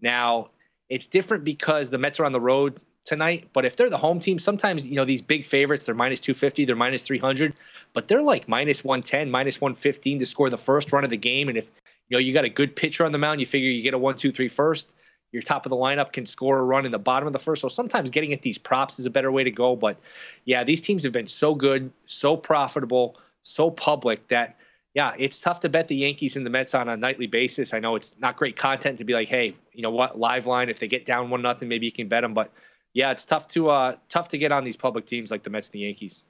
[0.00, 0.50] Now,
[0.88, 3.48] it's different because the Mets are on the road tonight.
[3.54, 6.66] But if they're the home team, sometimes, you know, these big favorites, they're minus 250,
[6.66, 7.54] they're minus 300,
[7.94, 11.48] but they're like minus 110, minus 115 to score the first run of the game.
[11.48, 11.64] And if,
[12.08, 13.98] you know, you got a good pitcher on the mound, you figure you get a
[13.98, 14.88] one, two, three first
[15.32, 17.62] your top of the lineup can score a run in the bottom of the first.
[17.62, 19.76] So sometimes getting at these props is a better way to go.
[19.76, 19.98] But
[20.44, 24.56] yeah, these teams have been so good, so profitable, so public that
[24.94, 27.74] yeah, it's tough to bet the Yankees and the Mets on a nightly basis.
[27.74, 30.70] I know it's not great content to be like, hey, you know what, live line.
[30.70, 32.32] If they get down one nothing, maybe you can bet them.
[32.32, 32.50] But
[32.96, 35.68] yeah, it's tough to uh, tough to get on these public teams like the Mets
[35.68, 36.22] and the Yankees.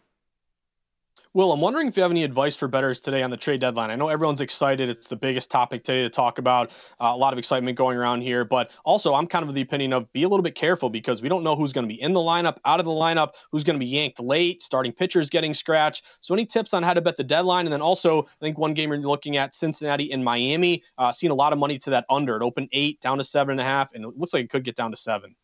[1.32, 3.90] Will, I'm wondering if you have any advice for bettors today on the trade deadline.
[3.90, 4.88] I know everyone's excited.
[4.88, 6.70] It's the biggest topic today to talk about.
[7.00, 8.44] Uh, a lot of excitement going around here.
[8.44, 11.28] But also, I'm kind of the opinion of be a little bit careful because we
[11.28, 13.76] don't know who's going to be in the lineup, out of the lineup, who's going
[13.76, 16.04] to be yanked late, starting pitchers getting scratched.
[16.18, 17.66] So, any tips on how to bet the deadline?
[17.66, 21.30] And then also, I think one game you're looking at Cincinnati and Miami, uh, seeing
[21.30, 22.34] a lot of money to that under.
[22.34, 24.64] It opened eight, down to seven and a half, and it looks like it could
[24.64, 25.36] get down to seven.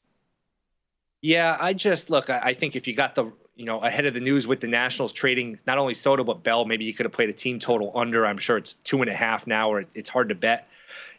[1.22, 2.28] Yeah, I just look.
[2.28, 5.12] I think if you got the you know, ahead of the news with the Nationals
[5.12, 6.64] trading not only Soto but Bell.
[6.64, 8.26] Maybe you could have played a team total under.
[8.26, 10.68] I'm sure it's two and a half now, or it's hard to bet.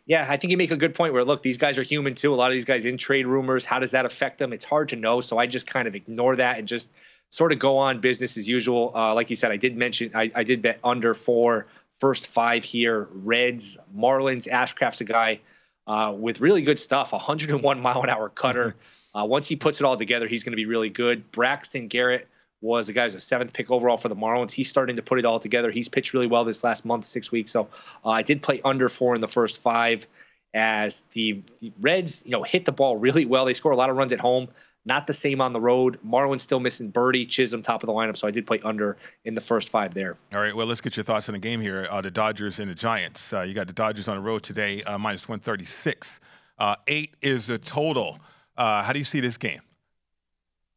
[0.06, 2.34] Yeah, I think you make a good point where look, these guys are human too.
[2.34, 3.66] A lot of these guys in trade rumors.
[3.66, 4.52] How does that affect them?
[4.52, 5.22] It's hard to know.
[5.22, 6.92] So I just kind of ignore that and just
[7.30, 8.92] sort of go on business as usual.
[8.94, 11.68] Uh, like you said, I did mention I, I did bet under four
[12.00, 13.08] first five here.
[13.12, 15.40] Reds, Marlins, Ashcraft's a guy
[15.88, 17.14] uh, with really good stuff.
[17.14, 18.76] 101 mile an hour cutter.
[19.16, 21.32] Uh, once he puts it all together, he's going to be really good.
[21.32, 22.28] Braxton Garrett
[22.62, 24.52] was the guy who's a seventh pick overall for the Marlins.
[24.52, 25.70] He's starting to put it all together.
[25.70, 27.52] He's pitched really well this last month, six weeks.
[27.52, 27.68] So
[28.06, 30.08] uh, I did play under four in the first five
[30.54, 33.46] as the, the, Reds, you know, hit the ball really well.
[33.46, 34.48] They score a lot of runs at home.
[34.86, 36.00] Not the same on the road.
[36.06, 38.18] Marlins still missing Birdie, Chisholm, top of the lineup.
[38.18, 40.18] So I did play under in the first five there.
[40.34, 40.56] All right.
[40.56, 41.88] Well, let's get your thoughts on the game here.
[41.90, 43.32] Uh, the Dodgers and the Giants.
[43.32, 46.20] Uh, you got the Dodgers on the road today, uh, minus 136.
[46.60, 48.20] Uh, eight is the total.
[48.58, 49.62] Uh, how do you see this game?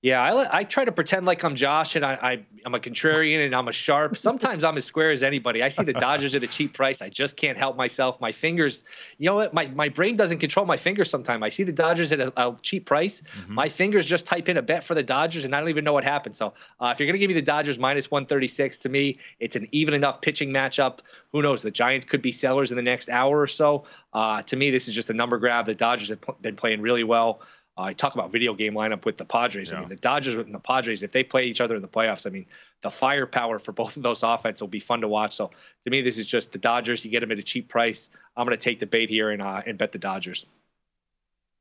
[0.07, 3.45] Yeah, I, I try to pretend like I'm Josh and I, I am a contrarian
[3.45, 4.17] and I'm a sharp.
[4.29, 5.65] Sometimes I'm as square as anybody.
[5.65, 7.03] I see the Dodgers at a cheap price.
[7.03, 8.21] I just can't help myself.
[8.21, 8.85] My fingers,
[9.19, 9.53] you know what?
[9.53, 11.11] My my brain doesn't control my fingers.
[11.11, 13.21] Sometimes I see the Dodgers at a, a cheap price.
[13.21, 13.55] Mm-hmm.
[13.55, 15.95] My fingers just type in a bet for the Dodgers and I don't even know
[15.95, 16.37] what happened.
[16.37, 19.67] So uh, if you're gonna give me the Dodgers minus 136, to me it's an
[19.73, 20.99] even enough pitching matchup.
[21.33, 21.63] Who knows?
[21.63, 23.87] The Giants could be sellers in the next hour or so.
[24.13, 25.67] Uh, to me, this is just a number grab.
[25.67, 27.43] The Dodgers have been playing really well.
[27.77, 29.71] Uh, I talk about video game lineup with the Padres.
[29.71, 29.79] Yeah.
[29.79, 32.27] I mean, the Dodgers and the Padres, if they play each other in the playoffs,
[32.27, 32.47] I mean,
[32.83, 35.35] the firepower for both of those offense will be fun to watch.
[35.35, 35.51] So
[35.85, 37.05] to me, this is just the Dodgers.
[37.05, 38.09] You get them at a cheap price.
[38.37, 40.47] I'm going to take the bait here and uh, and bet the Dodgers.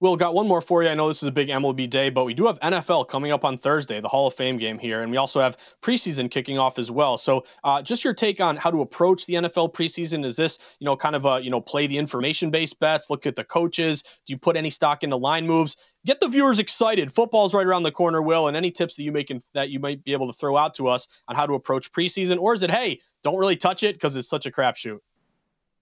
[0.05, 0.89] Will, got one more for you.
[0.89, 3.43] I know this is a big MLB day, but we do have NFL coming up
[3.43, 6.77] on Thursday, the Hall of Fame game here, and we also have preseason kicking off
[6.77, 7.17] as well.
[7.17, 10.23] So, uh, just your take on how to approach the NFL preseason.
[10.23, 13.35] Is this, you know, kind of a, you know, play the information-based bets, look at
[13.35, 14.03] the coaches?
[14.27, 15.75] Do you put any stock into line moves?
[16.05, 17.11] Get the viewers excited.
[17.11, 19.79] Football's right around the corner, Will, and any tips that you make in, that you
[19.79, 22.61] might be able to throw out to us on how to approach preseason, or is
[22.61, 24.99] it, hey, don't really touch it because it's such a crapshoot?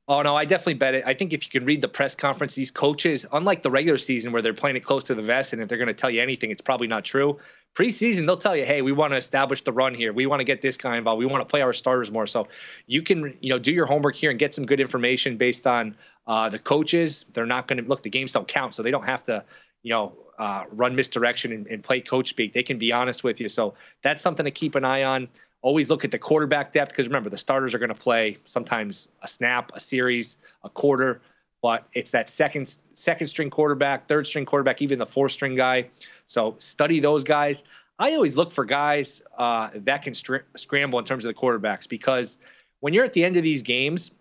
[0.06, 1.04] Oh no, I definitely bet it.
[1.06, 4.34] I think if you can read the press conference, these coaches, unlike the regular season
[4.34, 6.22] where they're playing it close to the vest, and if they're going to tell you
[6.22, 7.40] anything, it's probably not true.
[7.74, 10.12] Preseason, they'll tell you, "Hey, we want to establish the run here.
[10.12, 11.20] We want to get this guy involved.
[11.20, 12.50] We want to play our starters more." So
[12.86, 15.96] you can, you know, do your homework here and get some good information based on
[16.28, 17.24] uh, the coaches.
[17.32, 18.04] They're not going to look.
[18.04, 19.46] The games don't count, so they don't have to,
[19.84, 22.52] you know, uh, run misdirection and, and play coach speak.
[22.52, 23.48] They can be honest with you.
[23.48, 25.30] So that's something to keep an eye on.
[25.64, 29.08] Always look at the quarterback depth because remember the starters are going to play sometimes
[29.24, 31.22] a snap, a series, a quarter,
[31.64, 35.90] but it's that second second string quarterback, third string quarterback, even the fourth string guy.
[36.26, 37.64] So study those guys.
[37.98, 41.88] I always look for guys uh, that can str- scramble in terms of the quarterbacks
[41.88, 42.38] because
[42.82, 44.12] when you're at the end of these games,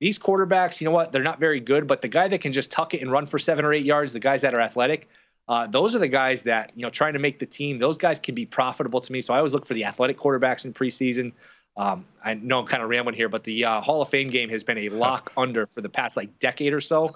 [0.00, 2.70] these quarterbacks, you know what, they're not very good, but the guy that can just
[2.70, 5.08] tuck it and run for seven or eight yards, the guys that are athletic,
[5.48, 7.78] uh, those are the guys that you know trying to make the team.
[7.78, 9.20] Those guys can be profitable to me.
[9.20, 11.32] So I always look for the athletic quarterbacks in preseason.
[11.76, 14.50] Um, I know I'm kind of rambling here, but the uh, Hall of Fame game
[14.50, 17.10] has been a lock under for the past like decade or so.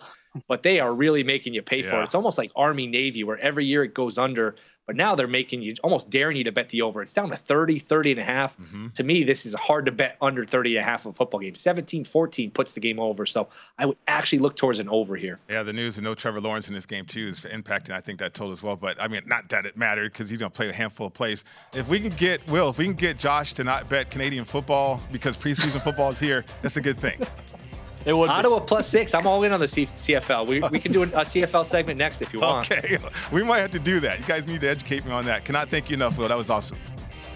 [0.48, 1.90] But they are really making you pay yeah.
[1.90, 2.04] for it.
[2.04, 4.56] It's almost like Army Navy, where every year it goes under.
[4.86, 7.02] But now they're making you almost daring you to bet the over.
[7.02, 8.58] It's down to 30, 30 and a half.
[8.58, 8.88] Mm-hmm.
[8.88, 11.40] To me, this is hard to bet under 30 and a half of a football
[11.40, 11.54] game.
[11.54, 13.24] 17 14 puts the game over.
[13.24, 15.38] So I would actually look towards an over here.
[15.48, 18.18] Yeah, the news and no Trevor Lawrence in this game, too, is impacting, I think,
[18.18, 18.74] that total as well.
[18.74, 21.14] But I mean, not that it mattered because he's going to play a handful of
[21.14, 21.44] plays.
[21.74, 25.00] If we can get, Will, if we can get Josh to not bet Canadian football
[25.12, 27.20] because preseason football is here, that's a good thing.
[28.04, 28.30] It would.
[28.30, 28.66] Ottawa be.
[28.66, 29.14] plus six.
[29.14, 30.46] I'm all in on the C- CFL.
[30.46, 32.70] We, we can do a, a CFL segment next if you want.
[32.70, 32.98] Okay,
[33.32, 34.18] we might have to do that.
[34.18, 35.44] You guys need to educate me on that.
[35.44, 36.28] Cannot thank you enough, Will.
[36.28, 36.78] That was awesome.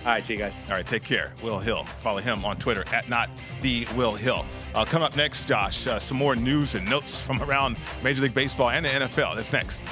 [0.05, 0.61] All right, see you guys.
[0.68, 1.33] All right, take care.
[1.42, 1.83] Will Hill.
[1.98, 3.29] Follow him on Twitter at not
[3.61, 4.46] the Will Hill.
[4.72, 5.85] Uh, come up next, Josh.
[5.87, 9.35] Uh, some more news and notes from around Major League Baseball and the NFL.
[9.35, 9.83] That's next.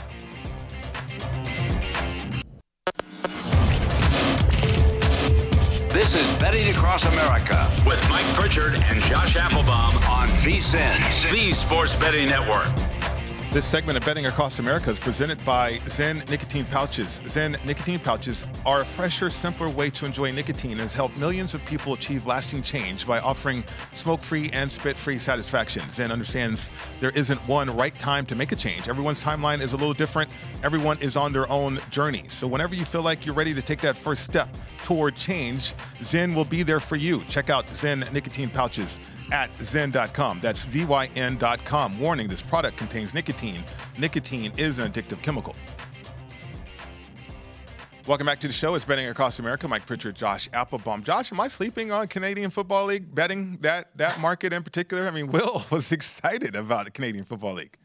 [5.94, 11.94] This is Betting Across America with Mike Pritchard and Josh Applebaum on VSIN, the Sports
[11.94, 12.83] Betting Network.
[13.54, 17.20] This segment of Betting Across America is presented by Zyn Nicotine Pouches.
[17.20, 21.54] Zyn Nicotine Pouches are a fresher, simpler way to enjoy nicotine and has helped millions
[21.54, 23.62] of people achieve lasting change by offering
[23.92, 25.82] smoke-free and spit-free satisfaction.
[25.82, 28.88] Zyn understands there isn't one right time to make a change.
[28.88, 30.32] Everyone's timeline is a little different.
[30.64, 32.24] Everyone is on their own journey.
[32.30, 34.48] So whenever you feel like you're ready to take that first step
[34.82, 37.22] toward change, Zyn will be there for you.
[37.28, 38.98] Check out Zyn Nicotine Pouches
[39.32, 40.40] at zyn.com.
[40.40, 41.98] That's Z-Y-N.com.
[41.98, 43.62] Warning, this product contains nicotine.
[43.98, 45.54] Nicotine is an addictive chemical.
[48.06, 48.74] Welcome back to the show.
[48.74, 49.66] It's Betting Across America.
[49.66, 51.02] Mike Pritchard, Josh Applebaum.
[51.02, 55.08] Josh, am I sleeping on Canadian Football League betting that that market in particular?
[55.08, 57.78] I mean, Will was excited about the Canadian Football League.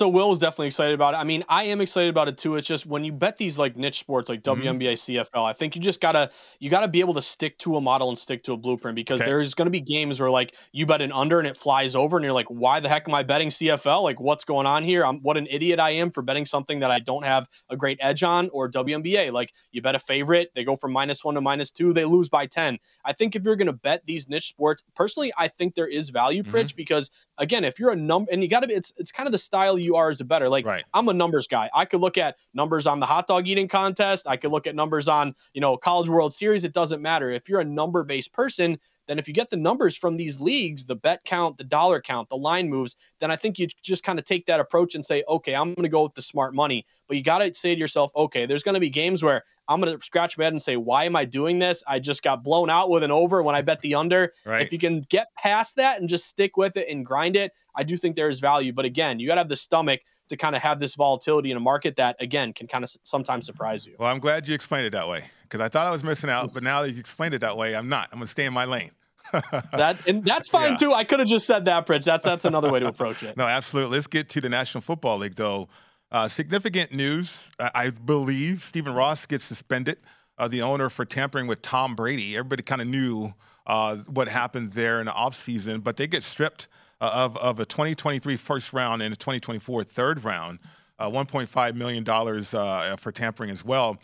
[0.00, 1.18] So Will was definitely excited about it.
[1.18, 2.56] I mean, I am excited about it too.
[2.56, 4.62] It's just when you bet these like niche sports like mm-hmm.
[4.62, 7.82] WNBA, CFL, I think you just gotta you gotta be able to stick to a
[7.82, 9.28] model and stick to a blueprint because okay.
[9.28, 12.24] there's gonna be games where like you bet an under and it flies over and
[12.24, 14.02] you're like, why the heck am I betting CFL?
[14.02, 15.04] Like, what's going on here?
[15.04, 17.98] I'm what an idiot I am for betting something that I don't have a great
[18.00, 19.32] edge on or WNBA.
[19.32, 22.30] Like you bet a favorite, they go from minus one to minus two, they lose
[22.30, 22.78] by 10.
[23.04, 26.42] I think if you're gonna bet these niche sports, personally, I think there is value,
[26.42, 26.56] mm-hmm.
[26.56, 29.32] Pritch, because again, if you're a number and you gotta be it's it's kind of
[29.32, 30.48] the style you are as a better.
[30.48, 30.84] Like like right.
[30.94, 31.70] I'm a numbers guy.
[31.74, 34.26] I could look at numbers on the hot dog eating contest.
[34.28, 36.64] I could look at numbers on, you know, College World Series.
[36.64, 37.30] It doesn't matter.
[37.30, 38.78] If you're a number based person,
[39.10, 42.28] then if you get the numbers from these leagues, the bet count, the dollar count,
[42.28, 45.24] the line moves, then I think you just kind of take that approach and say,
[45.28, 46.86] okay, I'm going to go with the smart money.
[47.08, 49.80] But you got to say to yourself, okay, there's going to be games where I'm
[49.80, 51.82] going to scratch my head and say, why am I doing this?
[51.88, 54.32] I just got blown out with an over when I bet the under.
[54.46, 54.62] Right.
[54.62, 57.82] If you can get past that and just stick with it and grind it, I
[57.82, 58.72] do think there is value.
[58.72, 61.56] But again, you got to have the stomach to kind of have this volatility in
[61.56, 63.96] a market that again can kind of sometimes surprise you.
[63.98, 66.54] Well, I'm glad you explained it that way because I thought I was missing out,
[66.54, 68.08] but now that you explained it that way, I'm not.
[68.12, 68.92] I'm gonna stay in my lane.
[69.32, 70.76] That and that's fine yeah.
[70.76, 70.92] too.
[70.92, 72.04] I could have just said that, Pritch.
[72.04, 73.36] That's that's another way to approach it.
[73.38, 73.96] no, absolutely.
[73.96, 75.68] Let's get to the National Football League though.
[76.12, 77.48] Uh, significant news.
[77.58, 79.98] I believe Stephen Ross gets suspended.
[80.38, 82.36] Uh, the owner for tampering with Tom Brady.
[82.36, 83.34] Everybody kind of knew
[83.66, 86.66] uh, what happened there in the offseason, but they get stripped
[87.00, 90.58] uh, of, of a 2023 first round and a 2024 third round,
[90.98, 93.98] uh, $1.5 million uh, for tampering as well.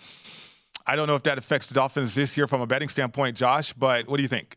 [0.87, 3.73] I don't know if that affects the Dolphins this year from a betting standpoint, Josh,
[3.73, 4.57] but what do you think?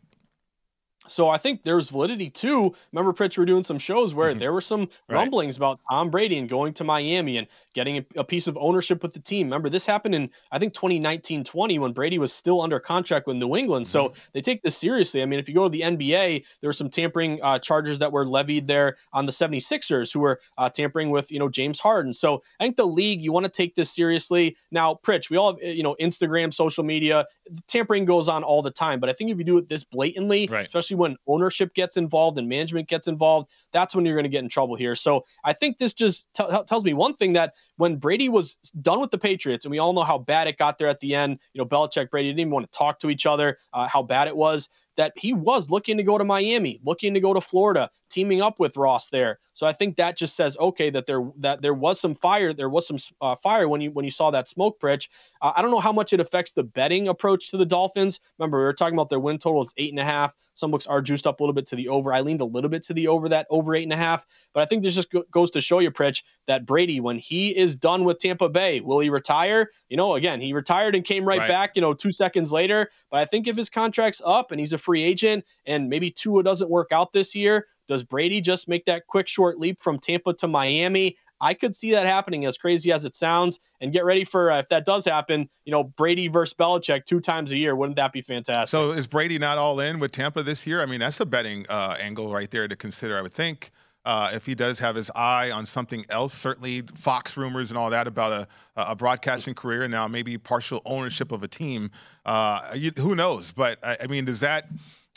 [1.10, 2.76] So I think there's validity too.
[2.92, 4.40] Remember, Pritch, we were doing some shows where mm-hmm.
[4.40, 5.18] there were some right.
[5.18, 7.48] rumblings about Tom Brady and going to Miami and
[7.80, 9.48] getting a, piece of ownership with the team.
[9.48, 13.38] Remember, this happened in I think 2019 20 when Brady was still under contract with
[13.38, 13.86] New England.
[13.86, 14.10] Mm-hmm.
[14.10, 15.22] So they take this seriously.
[15.22, 18.12] I mean, if you go to the NBA, there were some tampering uh, charges that
[18.12, 22.14] were levied there on the 76ers who were uh, tampering with, you know, James Harden.
[22.14, 24.58] So I think the league, you want to take this seriously.
[24.72, 27.26] Now, Pritch, we all have, you know, Instagram, social media,
[27.68, 29.00] tampering goes on all the time.
[29.00, 30.66] But I think if you do it this blatantly, right.
[30.66, 34.44] especially when ownership gets involved and management gets involved, that's when you're going to get
[34.44, 34.96] in trouble here.
[34.96, 39.00] So I think this just t- tells me one thing that when Brady was done
[39.00, 41.40] with the Patriots, and we all know how bad it got there at the end,
[41.54, 44.28] you know, Belichick, Brady didn't even want to talk to each other, uh, how bad
[44.28, 47.90] it was that he was looking to go to Miami, looking to go to Florida,
[48.10, 49.40] teaming up with Ross there.
[49.54, 52.70] So I think that just says okay that there that there was some fire, there
[52.70, 55.10] was some uh, fire when you when you saw that smoke Pritch.
[55.42, 58.20] Uh, I don't know how much it affects the betting approach to the Dolphins.
[58.38, 60.34] Remember, we were talking about their win total; it's eight and a half.
[60.54, 62.14] Some books are juiced up a little bit to the over.
[62.14, 64.26] I leaned a little bit to the over that over eight and a half.
[64.54, 67.56] But I think this just go- goes to show you, Pritch, that Brady, when he
[67.56, 69.72] is done with Tampa Bay, will he retire?
[69.88, 71.48] You know, again, he retired and came right, right.
[71.48, 72.90] back, you know, two seconds later.
[73.10, 76.44] But I think if his contract's up and he's a free agent and maybe Tua
[76.44, 80.34] doesn't work out this year, does Brady just make that quick short leap from Tampa
[80.36, 81.18] to Miami?
[81.42, 83.60] I could see that happening, as crazy as it sounds.
[83.82, 87.20] And get ready for uh, if that does happen, you know, Brady versus Belichick two
[87.20, 87.76] times a year.
[87.76, 88.70] Wouldn't that be fantastic?
[88.70, 90.84] So is Brady not all in with Tampa this year?
[90.84, 93.18] I mean, that's a betting uh, angle right there to consider.
[93.18, 93.72] I would think.
[94.06, 97.90] Uh, if he does have his eye on something else, certainly Fox rumors and all
[97.90, 98.48] that about a,
[98.78, 101.92] a broadcasting career, and now maybe partial ownership of a team.
[102.26, 103.52] Uh, you, who knows?
[103.52, 104.70] But I, I mean, does that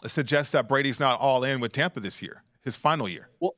[0.05, 3.28] suggest that Brady's not all in with Tampa this year, his final year?
[3.40, 3.54] Well,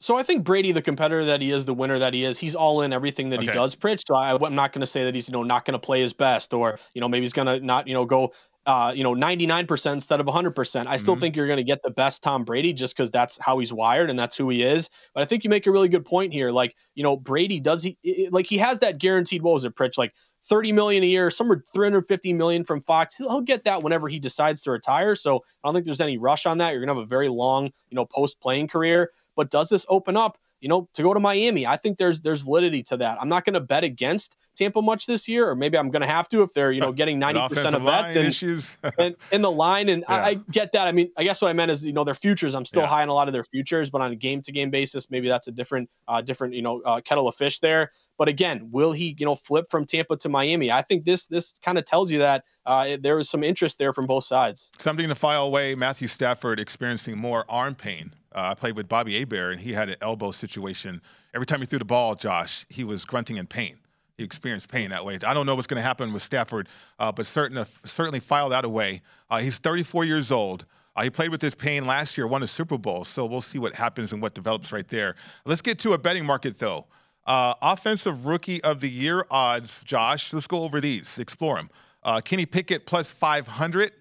[0.00, 2.54] so I think Brady, the competitor that he is, the winner that he is, he's
[2.54, 3.48] all in everything that okay.
[3.48, 3.76] he does.
[3.76, 4.02] Pritch.
[4.06, 6.00] So I, am not going to say that he's you know not going to play
[6.00, 8.32] his best, or you know maybe he's going to not you know go
[8.66, 10.86] uh, you know, 99% instead of 100%.
[10.86, 11.20] I still Mhm.
[11.20, 14.10] think you're going to get the best Tom Brady just because that's how he's wired
[14.10, 14.90] and that's who he is.
[15.14, 16.50] But I think you make a really good point here.
[16.50, 19.42] Like, you know, Brady does he i- i- like he has that guaranteed.
[19.42, 19.96] What was it, Pritch?
[19.96, 20.12] Like
[20.48, 23.14] 30 million a year, somewhere 350 million from Fox.
[23.14, 25.14] He'll, he'll get that whenever he decides to retire.
[25.14, 26.72] So I don't think there's any rush on that.
[26.72, 29.10] You're gonna have a very long, you know, post playing career.
[29.36, 30.38] But does this open up?
[30.60, 33.16] You know, to go to Miami, I think there's there's validity to that.
[33.18, 36.06] I'm not going to bet against Tampa much this year, or maybe I'm going to
[36.06, 38.76] have to if they're you know getting 90 percent of bets line and, issues.
[38.98, 39.88] and in the line.
[39.88, 40.16] And Yeah.
[40.16, 40.86] I, I get that.
[40.86, 42.54] I mean, I guess what I meant is you know their futures.
[42.54, 42.88] I'm still Yeah.
[42.88, 45.28] high on a lot of their futures, but on a game to game basis, maybe
[45.28, 47.90] that's a different uh, different you know uh, kettle of fish there.
[48.20, 50.70] But again, will he you know flip from Tampa to Miami?
[50.70, 53.94] I think this this kind of tells you that uh, there was some interest there
[53.94, 54.70] from both sides.
[54.78, 55.74] Something to file away.
[55.74, 58.12] Matthew Stafford experiencing more arm pain.
[58.34, 61.00] Uh, I played with Bobby Hebert, and he had an elbow situation.
[61.32, 63.78] Every time he threw the ball, Josh, he was grunting in pain.
[64.18, 65.18] He experienced pain that way.
[65.26, 66.68] I don't know what's going to happen with Stafford,
[66.98, 69.00] uh, but certain, certainly file that away.
[69.30, 70.66] Uh, he's 34 years old.
[70.94, 73.58] Uh, he played with this pain last year, won a Super Bowl, so we'll see
[73.58, 75.14] what happens and what develops right there.
[75.46, 76.84] Let's get to a betting market, though.
[77.26, 80.32] Uh, offensive Rookie of the Year odds, Josh.
[80.32, 81.70] Let's go over these, explore them.
[82.02, 83.92] Uh, Kenny Pickett plus 500.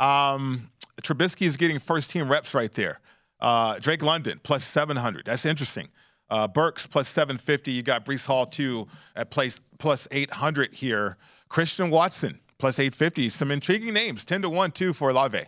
[0.00, 0.70] Um,
[1.02, 3.00] Trubisky is getting first team reps right there.
[3.40, 5.26] Uh, Drake London plus 700.
[5.26, 5.88] That's interesting.
[6.30, 7.70] Uh, Burks plus 750.
[7.72, 11.16] You got Breece Hall too at place plus 800 here.
[11.48, 13.28] Christian Watson plus 850.
[13.28, 14.24] Some intriguing names.
[14.24, 15.44] 10 to 1 too for Olave.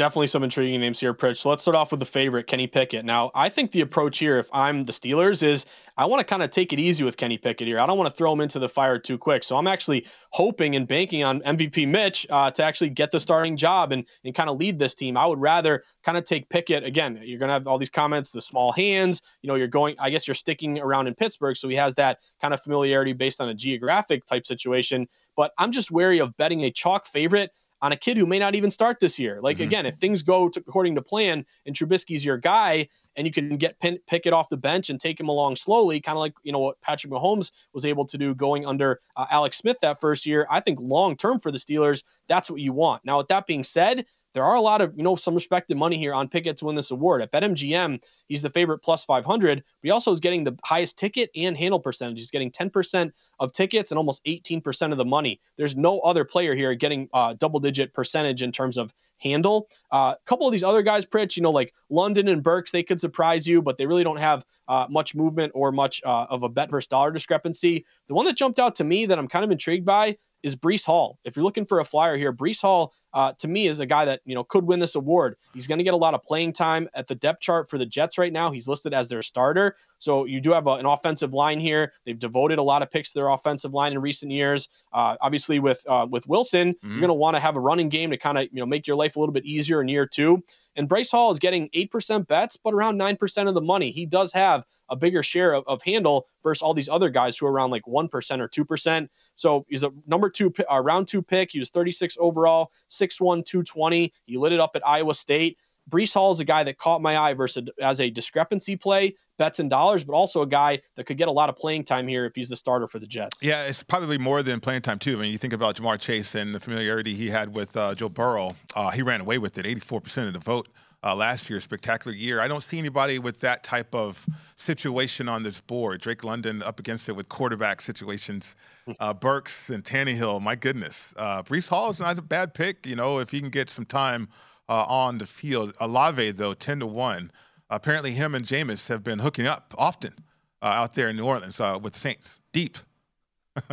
[0.00, 1.36] Definitely some intriguing names here, Pritch.
[1.36, 3.04] So let's start off with the favorite, Kenny Pickett.
[3.04, 5.66] Now, I think the approach here, if I'm the Steelers, is
[5.98, 7.78] I want to kind of take it easy with Kenny Pickett here.
[7.78, 9.44] I don't want to throw him into the fire too quick.
[9.44, 13.58] So I'm actually hoping and banking on MVP Mitch uh, to actually get the starting
[13.58, 15.18] job and, and kind of lead this team.
[15.18, 16.82] I would rather kind of take Pickett.
[16.82, 19.20] Again, you're going to have all these comments, the small hands.
[19.42, 21.58] You know, you're going, I guess you're sticking around in Pittsburgh.
[21.58, 25.06] So he has that kind of familiarity based on a geographic type situation.
[25.36, 27.50] But I'm just wary of betting a chalk favorite
[27.82, 29.40] on a kid who may not even start this year.
[29.40, 29.64] Like Mhm.
[29.64, 33.56] again, if things go to, according to plan and Trubisky's your guy, and you can
[33.56, 36.34] get pin, pick it off the bench and take him along slowly, kind of like
[36.42, 40.00] you know what Patrick Mahomes was able to do going under uh, Alex Smith that
[40.00, 40.46] first year.
[40.50, 43.04] I think long term for the Steelers, that's what you want.
[43.04, 44.06] Now, with that being said.
[44.32, 46.76] There are a lot of, you know, some respected money here on Pickett to win
[46.76, 47.22] this award.
[47.22, 49.58] At BetMGM, he's the favorite plus 500.
[49.58, 52.18] But he also is getting the highest ticket and handle percentage.
[52.18, 53.10] He's getting 10%
[53.40, 55.40] of tickets and almost 18% of the money.
[55.56, 59.68] There's no other player here getting uh, double digit percentage in terms of handle.
[59.90, 62.82] Uh, a couple of these other guys, Pritch, you know, like London and Burks, they
[62.82, 66.42] could surprise you, but they really don't have uh, much movement or much uh, of
[66.42, 67.84] a bet versus dollar discrepancy.
[68.08, 70.84] The one that jumped out to me that I'm kind of intrigued by is Breece
[70.84, 71.18] Hall.
[71.24, 74.04] If you're looking for a flyer here, Breece Hall uh, to me is a guy
[74.04, 75.36] that you know could win this award.
[75.54, 77.86] He's going to get a lot of playing time at the depth chart for the
[77.86, 78.50] Jets right now.
[78.50, 81.92] He's listed as their starter, so you do have a, an offensive line here.
[82.04, 84.68] They've devoted a lot of picks to their offensive line in recent years.
[84.92, 86.76] Uh, obviously, with uh, with Wilson, Mhm.
[86.90, 88.86] you're going to want to have a running game to kind of you know make
[88.86, 90.42] your life a little bit easier in year two.
[90.76, 93.90] And Breece Hall is getting 8% bets, but around 9% of the money.
[93.90, 97.44] He does have a bigger share of, of handle versus all these other guys who
[97.46, 99.08] are around like 1% or 2%.
[99.34, 101.50] So he's a number two, uh, round two pick.
[101.50, 102.70] He was 36 overall,
[103.00, 104.12] 6'1, 220.
[104.26, 105.58] He lit it up at Iowa State.
[105.88, 109.58] Breece Hall is a guy that caught my eye versus as a discrepancy play, bets
[109.58, 112.26] and dollars, but also a guy that could get a lot of playing time here
[112.26, 113.42] if he's the starter for the Jets.
[113.42, 115.16] Yeah, it's probably more than playing time too.
[115.18, 118.08] I mean, you think about Ja'Marr Chase and the familiarity he had with uh, Joe
[118.08, 118.50] Burrow.
[118.76, 120.68] Uh, he ran away with it, 84% of the vote
[121.02, 121.60] uh, last year.
[121.60, 122.40] Spectacular year.
[122.40, 124.26] I don't see anybody with that type of
[124.56, 126.00] situation on this board.
[126.00, 128.56] Drake London up against it with quarterback situations.
[128.98, 131.14] Uh, Burks and Tannehill, my goodness.
[131.16, 133.84] Uh, Breece Hall is not a bad pick, you know, if he can get some
[133.84, 134.28] time
[134.68, 135.74] uh, on the field.
[135.80, 137.30] Olave, though, 10 to 1.
[137.70, 140.14] Apparently, him and Jameis have been hooking up often
[140.62, 142.40] uh, out there in New Orleans uh, with the Saints.
[142.52, 142.78] Deep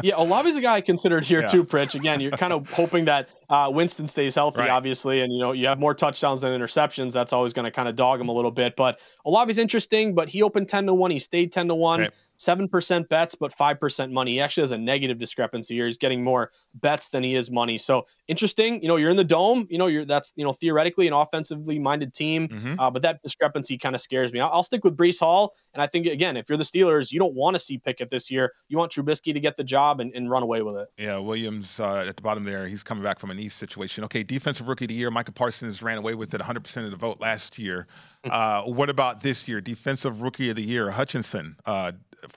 [0.04, 1.48] yeah, Olave's a guy I considered here yeah.
[1.48, 1.96] too, Pritch.
[1.96, 4.70] Again, you're kind of hoping that uh, Winston stays healthy, right.
[4.70, 7.14] obviously, and you know you have more touchdowns than interceptions.
[7.14, 8.76] That's always going to kind of dog him a little bit.
[8.76, 11.12] But Olave's interesting, but he opened ten to one.
[11.12, 12.10] He stayed ten to one.
[12.38, 14.32] 7% bets, but 5% money.
[14.32, 15.86] He actually has a negative discrepancy here.
[15.86, 17.78] He's getting more bets than he is money.
[17.78, 18.82] So interesting.
[18.82, 19.68] You know, you're in the dome.
[19.70, 22.80] You know, you're that's, you know, theoretically an offensively minded team, mm-hmm.
[22.80, 24.40] uh, but that discrepancy kind of scares me.
[24.40, 25.56] I'll, I'll, stick with Breece Hall.
[25.74, 28.30] And I think, again, if you're the Steelers, you don't want to see Pickett this
[28.30, 28.52] year.
[28.68, 30.90] You want Trubisky to get the job and, and run away with it.
[30.98, 34.04] Yeah, Williams uh, at the bottom there, he's coming back from an knee situation.
[34.04, 36.98] Okay, defensive rookie of the year, Micah Parsons ran away with it 100% of the
[36.98, 37.88] vote last year.
[38.26, 38.30] Hmm.
[38.32, 39.62] Uh, what about this year?
[39.62, 41.94] Defensive rookie of the year, Hutchinson uh,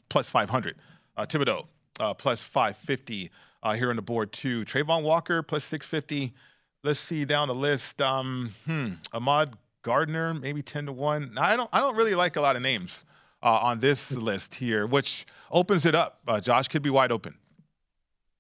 [0.09, 0.77] plus 500.
[1.17, 1.67] Uh, Thibodeaux,
[1.99, 3.31] uh, plus 550
[3.63, 4.65] uh, here on the board, too.
[4.65, 6.33] Travon Walker, plus 650.
[6.83, 8.01] Let's see down the list.
[8.01, 11.35] Um, hmm, Ahmad Gardner, maybe 10 to 1.
[11.39, 13.05] I don't, I don't really like a lot of names
[13.43, 16.21] uh, on this list here, which opens it up.
[16.27, 17.35] Uh, Josh could be wide open.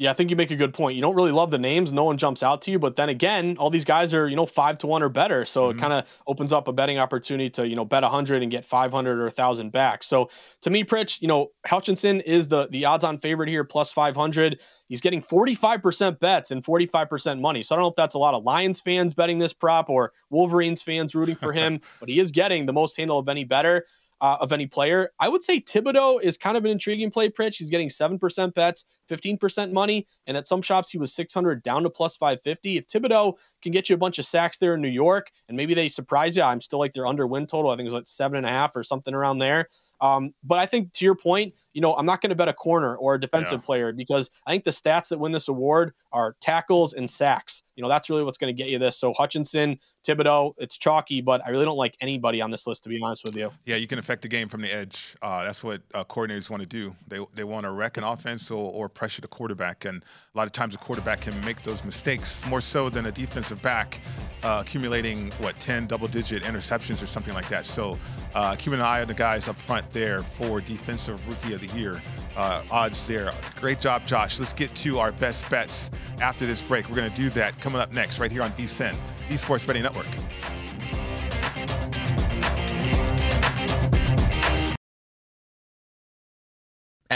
[0.00, 0.96] Yeah, I think you make a good point.
[0.96, 1.92] You don't really love the names.
[1.92, 2.78] No one jumps out to you.
[2.78, 5.44] But then again, all these guys are, you know, five to one or better.
[5.44, 5.78] So mm-hmm.
[5.78, 8.64] it kind of opens up a betting opportunity to, you know, bet 100 and get
[8.64, 10.02] 500 or 1,000 back.
[10.02, 10.30] So
[10.62, 14.58] to me, Pritch, you know, Hutchinson is the the odds on favorite here, plus 500.
[14.88, 17.62] He's getting 45% bets and 45% money.
[17.62, 20.14] So I don't know if that's a lot of Lions fans betting this prop or
[20.30, 23.84] Wolverines fans rooting for him, but he is getting the most handle of any better
[24.20, 25.10] uh, of any player.
[25.18, 27.56] I would say Thibodeaux is kind of an intriguing play, Pritch.
[27.56, 30.06] He's getting 7% bets, 15% money.
[30.26, 32.76] And at some shops, he was 600 down to plus 550.
[32.76, 35.74] If Thibodeaux can get you a bunch of sacks there in New York and maybe
[35.74, 37.70] they surprise you, I'm still like their under win total.
[37.70, 39.68] I think it was like seven and a half or something around there.
[40.00, 42.54] Um, but I think to your point, you know, I'm not going to bet a
[42.54, 43.66] corner or a defensive yeah.
[43.66, 47.62] player because I think the stats that win this award are tackles and sacks.
[47.80, 49.00] You know, that's really what's going to get you this.
[49.00, 52.90] So Hutchinson, Thibodeaux, it's chalky, but I really don't like anybody on this list to
[52.90, 53.50] be honest with you.
[53.64, 55.16] Yeah, you can affect the game from the edge.
[55.22, 56.94] Uh, that's what uh, coordinators want to do.
[57.08, 60.04] They they want to wreck an offense or, or pressure the quarterback, and
[60.34, 63.62] a lot of times a quarterback can make those mistakes more so than a defensive
[63.62, 64.02] back
[64.42, 67.66] uh, accumulating what 10 double-digit interceptions or something like that.
[67.66, 67.98] So
[68.34, 71.78] uh, keep an eye on the guys up front there for defensive rookie of the
[71.78, 72.02] year
[72.36, 73.30] uh, odds there.
[73.60, 74.38] Great job, Josh.
[74.38, 76.88] Let's get to our best bets after this break.
[76.88, 78.94] We're going to do that coming up next, right here on VSIN,
[79.28, 80.08] the Sports Betting Network.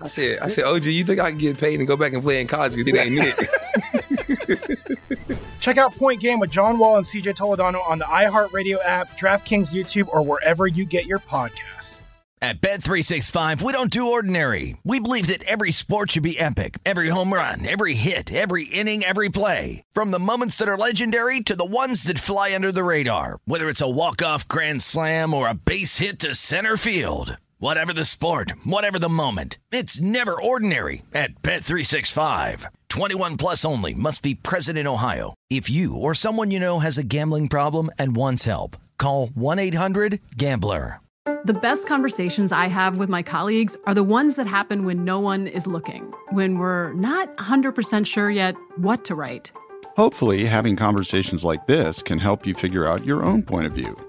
[0.00, 2.22] I said, I said, OG, you think I can get paid and go back and
[2.22, 2.74] play in college?
[2.74, 4.78] Because it ain't it.
[5.60, 9.74] Check out Point Game with John Wall and CJ Toledano on the iHeartRadio app, DraftKings
[9.74, 12.02] YouTube, or wherever you get your podcasts.
[12.42, 14.76] At Bet365, we don't do ordinary.
[14.84, 16.78] We believe that every sport should be epic.
[16.84, 19.82] Every home run, every hit, every inning, every play.
[19.94, 23.38] From the moments that are legendary to the ones that fly under the radar.
[23.46, 27.38] Whether it's a walk-off grand slam or a base hit to center field.
[27.58, 32.66] Whatever the sport, whatever the moment, it's never ordinary at Bet365.
[32.88, 35.32] 21 plus only must be present in Ohio.
[35.48, 41.00] If you or someone you know has a gambling problem and wants help, call 1-800-GAMBLER.
[41.46, 45.18] The best conversations I have with my colleagues are the ones that happen when no
[45.18, 49.50] one is looking, when we're not 100% sure yet what to write.
[49.96, 54.05] Hopefully, having conversations like this can help you figure out your own point of view.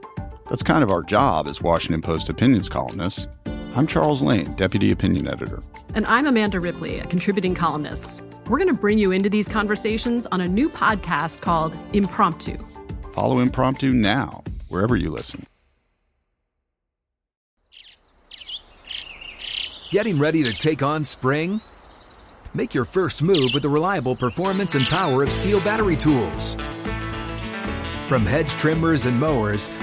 [0.50, 3.28] That's kind of our job as Washington Post opinions columnists.
[3.76, 5.62] I'm Charles Lane, Deputy Opinion Editor.
[5.94, 8.22] And I'm Amanda Ripley, a contributing columnist.
[8.48, 12.58] We're going to bring you into these conversations on a new podcast called Impromptu.
[13.12, 15.46] Follow Impromptu now, wherever you listen.
[19.92, 21.60] Getting ready to take on spring?
[22.54, 26.56] Make your first move with the reliable performance and power of STIHL battery tools.
[28.08, 29.70] From hedge trimmers and mowers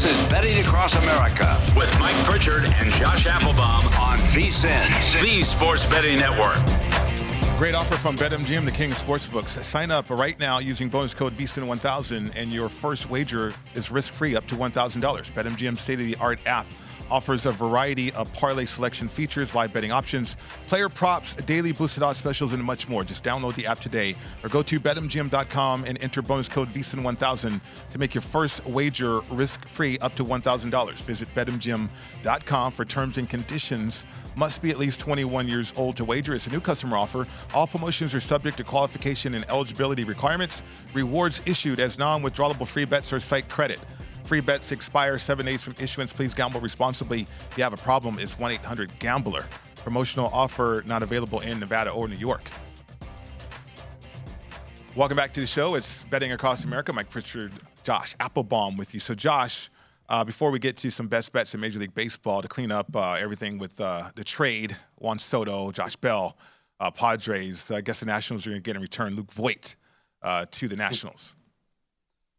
[0.00, 5.84] This is Betting Across America with Mike Pritchard and Josh Applebaum on VSIN, the Sports
[5.84, 6.56] Betting Network.
[7.58, 9.48] Great offer from BetMGM, the king of sportsbooks.
[9.62, 14.46] Sign up right now using bonus code VSIN1000 and your first wager is risk-free up
[14.46, 15.02] to $1,000.
[15.32, 16.66] BetMGM's state-of-the-art app
[17.10, 20.36] offers a variety of parlay selection features, live betting options,
[20.66, 23.04] player props, daily boosted odds specials, and much more.
[23.04, 27.98] Just download the app today or go to betmgm.com and enter bonus code VSIN1000 to
[27.98, 31.02] make your first wager risk-free up to $1,000.
[31.02, 34.04] Visit betmgm.com for terms and conditions.
[34.36, 36.34] Must be at least 21 years old to wager.
[36.34, 37.26] It's a new customer offer.
[37.52, 40.62] All promotions are subject to qualification and eligibility requirements.
[40.94, 43.78] Rewards issued as non-withdrawable free bets or site credit.
[44.30, 46.12] Free bets expire seven days from issuance.
[46.12, 47.22] Please gamble responsibly.
[47.22, 49.44] If you have a problem, it's 1 800 Gambler.
[49.74, 52.48] Promotional offer not available in Nevada or New York.
[54.94, 55.74] Welcome back to the show.
[55.74, 56.92] It's Betting Across America.
[56.92, 57.50] Mike Pritchard,
[57.82, 59.00] Josh Applebaum with you.
[59.00, 59.68] So, Josh,
[60.08, 62.94] uh, before we get to some best bets in Major League Baseball to clean up
[62.94, 66.38] uh, everything with uh, the trade, Juan Soto, Josh Bell,
[66.78, 69.74] uh, Padres, I guess the Nationals are going to get in return Luke Voit
[70.22, 71.34] uh, to the Nationals.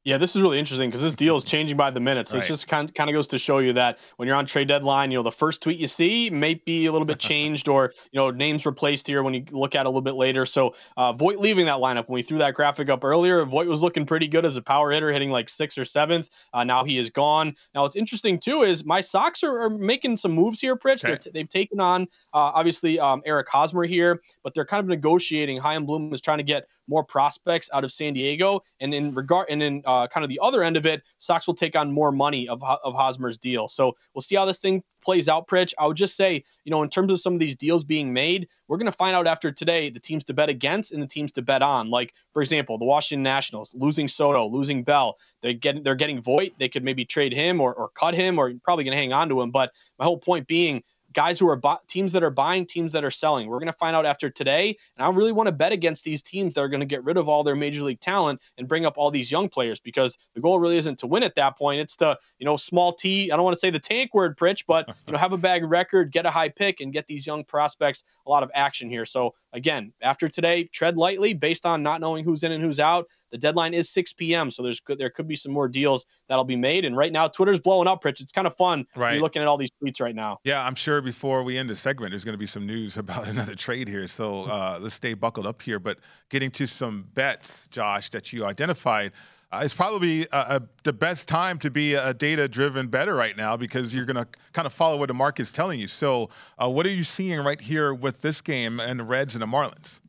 [0.04, 2.28] Yeah, this is really interesting because this deal is changing by the minute.
[2.28, 2.44] So Right.
[2.44, 5.12] it just kind kind of goes to show you that when you're on trade deadline,
[5.12, 8.20] you know, the first tweet you see may be a little bit changed or, you
[8.20, 10.48] know, names replaced here when you look at it a little bit later.
[10.48, 13.84] So uh, Voit leaving that lineup, when we threw that graphic up earlier, Voit was
[13.84, 16.30] looking pretty good as a power hitter, hitting like sixth or seventh.
[16.52, 17.56] Uh, now he is gone.
[17.76, 21.06] Now, what's interesting too is my Sox are, are making some moves here, Pritch.
[21.06, 21.18] Okay.
[21.18, 25.58] t- they've taken on, uh, obviously, um, Eric Hosmer here, but they're kind of negotiating.
[25.58, 28.62] Chaim Bloom is trying to get more prospects out of San Diego.
[28.82, 31.56] And in regard, and in uh, kind of the other end of it, Sox will
[31.56, 33.68] take on more money of of Hosmer's deal.
[33.68, 35.48] So we'll see how this thing plays out.
[35.48, 38.14] Pritch, I would just say, you know, in terms of some of these deals being
[38.14, 41.08] made, we're going to find out after today the teams to bet against and the
[41.08, 41.90] teams to bet on.
[41.90, 45.18] Like for example, the Washington Nationals losing Soto, losing Bell.
[45.42, 46.52] They get they're getting Voit.
[46.60, 49.30] They could maybe trade him or, or cut him, or probably going to hang on
[49.30, 49.50] to him.
[49.50, 50.84] But my whole point being
[51.14, 53.48] guys who are bu- teams that are buying, teams that are selling.
[53.48, 54.78] We're going to find out after today.
[54.98, 57.18] And I really want to bet against these teams that are going to get rid
[57.18, 60.42] of all their major league talent and bring up all these young players because the
[60.42, 61.82] goal really isn't to win at that point.
[61.82, 63.32] It's to, you know, small T.
[63.32, 65.64] I don't want to say the tank word, Pritch, but, you know, have a bag
[65.64, 69.06] record, get a high pick, and get these young prospects a lot of action here.
[69.06, 73.08] So, again, after today, tread lightly based on not knowing who's in and who's out.
[73.32, 76.44] The deadline is 6 p.m., so there's good, there could be some more deals that'll
[76.46, 76.86] be made.
[76.86, 78.22] And right now, Twitter's blowing up, Pritch.
[78.22, 78.80] It's kind of fun.
[78.80, 79.22] to be Right.
[79.22, 80.40] looking at all these tweets right now.
[80.44, 83.28] Yeah, I'm sure before we end the segment, there's going to be some news about
[83.30, 84.06] another trade here.
[84.08, 85.80] So uh, let's stay buckled up here.
[85.80, 89.14] But getting to some bets, Josh, that you identified.
[89.54, 93.56] Uh, it's probably uh, uh, the best time to be a data-driven better right now
[93.58, 95.88] because you're going to kind of follow what the market's telling you.
[95.88, 96.30] So,
[96.62, 99.46] uh, what are you seeing right here with this game and the Reds and the
[99.48, 100.01] Marlins?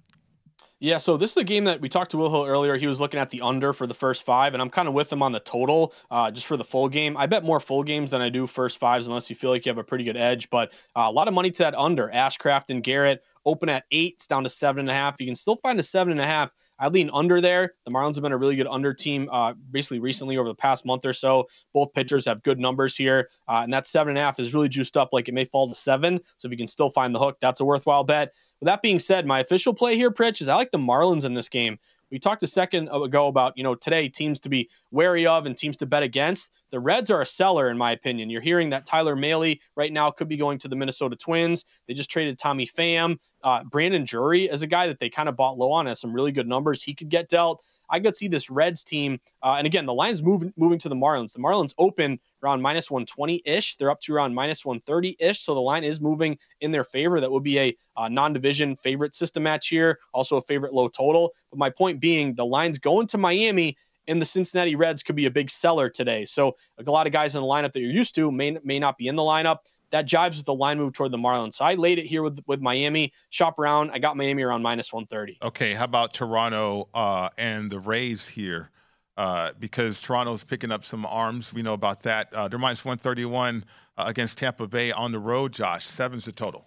[0.82, 2.76] Yeah, so this is a game that we talked to Will Hill earlier.
[2.76, 5.12] He was looking at the under for the first five, and I'm kind of with
[5.12, 7.16] him on the total uh, just for the full game.
[7.16, 9.70] I bet more full games than I do first fives unless you feel like you
[9.70, 10.50] have a pretty good edge.
[10.50, 12.08] But uh, a lot of money to that under.
[12.08, 15.20] Ashcraft and Garrett open at eight, it's down to seven and a half.
[15.20, 16.52] You can still find a seven and a half.
[16.82, 17.74] I lean under there.
[17.84, 20.84] The Marlins have been a really good under team, uh, basically recently over the past
[20.84, 21.46] month or so.
[21.72, 24.68] Both pitchers have good numbers here, uh, and that seven and a half is really
[24.68, 25.10] juiced up.
[25.12, 27.60] Like it may fall to seven, so if you can still find the hook, that's
[27.60, 28.32] a worthwhile bet.
[28.58, 31.34] With that being said, my official play here, Pritch, is I like the Marlins in
[31.34, 31.78] this game.
[32.10, 35.56] We talked a second ago about, you know, today teams to be wary of and
[35.56, 36.50] teams to bet against.
[36.72, 38.30] The Reds are a seller, in my opinion.
[38.30, 41.66] You're hearing that Tyler Mahle right now could be going to the Minnesota Twins.
[41.86, 43.18] They just traded Tommy Pham.
[43.44, 46.14] Uh, Brandon Drury is a guy that they kind of bought low on, has some
[46.14, 46.82] really good numbers.
[46.82, 47.62] He could get dealt.
[47.90, 50.94] I could see this Reds team, uh, and again, the line's moving moving to the
[50.94, 51.34] Marlins.
[51.34, 53.76] The Marlins open around minus 120 ish.
[53.76, 55.44] They're up to around minus 130 ish.
[55.44, 57.20] So the line is moving in their favor.
[57.20, 60.88] That would be a uh, non division favorite system match here, also a favorite low
[60.88, 61.34] total.
[61.50, 63.76] But my point being, the line's going to Miami.
[64.08, 66.24] And the Cincinnati Reds could be a big seller today.
[66.24, 68.98] So a lot of guys in the lineup that you're used to may, may not
[68.98, 69.58] be in the lineup
[69.92, 71.54] that jives with the line move toward the Marlins.
[71.54, 73.12] So I laid it here with with Miami.
[73.30, 73.90] Shop around.
[73.92, 75.38] I got Miami around minus 130.
[75.42, 78.70] Okay, how about Toronto uh, and the Rays here?
[79.16, 81.52] Uh, because Toronto's picking up some arms.
[81.52, 82.32] We know about that.
[82.32, 83.64] Uh, they're minus 131
[83.98, 85.84] uh, against Tampa Bay on the road, Josh.
[85.84, 86.64] Seven's the total.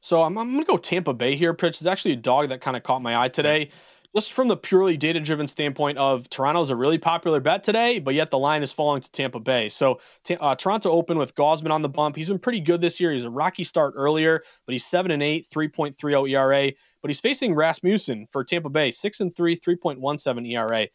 [0.00, 1.68] So I'm, I'm going to go Tampa Bay here, Pritch.
[1.80, 3.70] It's actually a dog that kind of caught my eye today
[4.14, 8.14] just from the purely data driven standpoint of Toronto's a really popular bet today, but
[8.14, 9.68] yet the line is falling to Tampa Bay.
[9.68, 10.00] So
[10.40, 12.16] uh, Toronto open with Gausman on the bump.
[12.16, 13.12] He's been pretty good this year.
[13.12, 16.72] He's a rocky start earlier, but he's 7 and 8, 3.30 ERA.
[17.00, 20.88] But he's facing Rasmussen for Tampa Bay, 6 and 3, 3.17 ERA.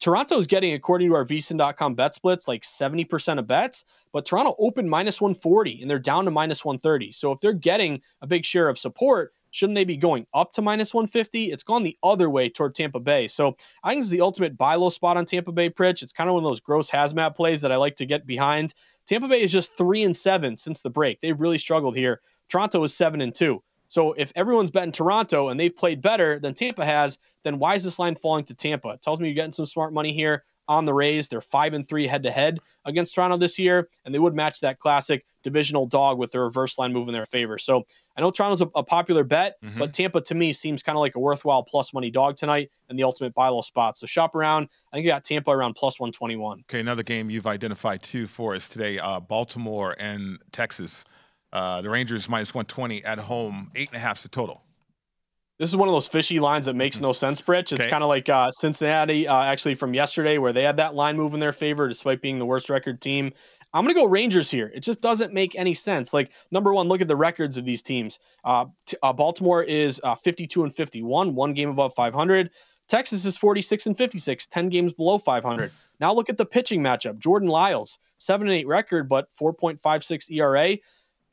[0.00, 4.54] Toronto is getting, according to our VSIN.com bet splits, like 70% of bets, but Toronto
[4.58, 7.12] opened minus 140 and they're down to minus 130.
[7.12, 10.62] So if they're getting a big share of support, Shouldn't they be going up to
[10.62, 11.52] minus 150?
[11.52, 13.28] It's gone the other way toward Tampa Bay.
[13.28, 16.02] So I think it's the ultimate buy low spot on Tampa Bay Pritch.
[16.02, 18.74] It's kind of one of those gross hazmat plays that I like to get behind.
[19.06, 21.20] Tampa Bay is just three and seven since the break.
[21.20, 22.20] They've really struggled here.
[22.48, 23.62] Toronto is seven and two.
[23.86, 27.84] So if everyone's betting Toronto and they've played better than Tampa has, then why is
[27.84, 28.88] this line falling to Tampa?
[28.88, 31.28] It tells me you're getting some smart money here on the Rays.
[31.28, 34.58] They're five and three head to head against Toronto this year, and they would match
[34.62, 37.58] that classic divisional dog with the reverse line move in their favor.
[37.58, 37.84] So
[38.16, 39.78] I know Toronto's a, a popular bet, mm-hmm.
[39.78, 42.98] but Tampa to me seems kind of like a worthwhile plus money dog tonight and
[42.98, 43.96] the ultimate buy low spot.
[43.96, 44.68] So shop around.
[44.92, 46.64] I think you got Tampa around plus 121.
[46.68, 51.04] Okay, another game you've identified too for us today uh, Baltimore and Texas.
[51.52, 54.64] Uh, the Rangers minus 120 at home, eight and a half the total.
[55.58, 57.70] This is one of those fishy lines that makes no sense, Pritch.
[57.70, 57.88] It's okay.
[57.88, 61.32] kind of like uh, Cincinnati, uh, actually from yesterday, where they had that line move
[61.32, 63.32] in their favor despite being the worst record team.
[63.74, 64.70] I'm going to go Rangers here.
[64.72, 66.12] It just doesn't make any sense.
[66.14, 68.20] Like, number one, look at the records of these teams.
[68.44, 72.50] Uh, t- uh, Baltimore is uh, 52 and 51, one game above 500.
[72.88, 75.72] Texas is 46 and 56, 10 games below 500.
[76.00, 77.18] Now look at the pitching matchup.
[77.18, 80.78] Jordan Lyles, 7 and 8 record, but 4.56 ERA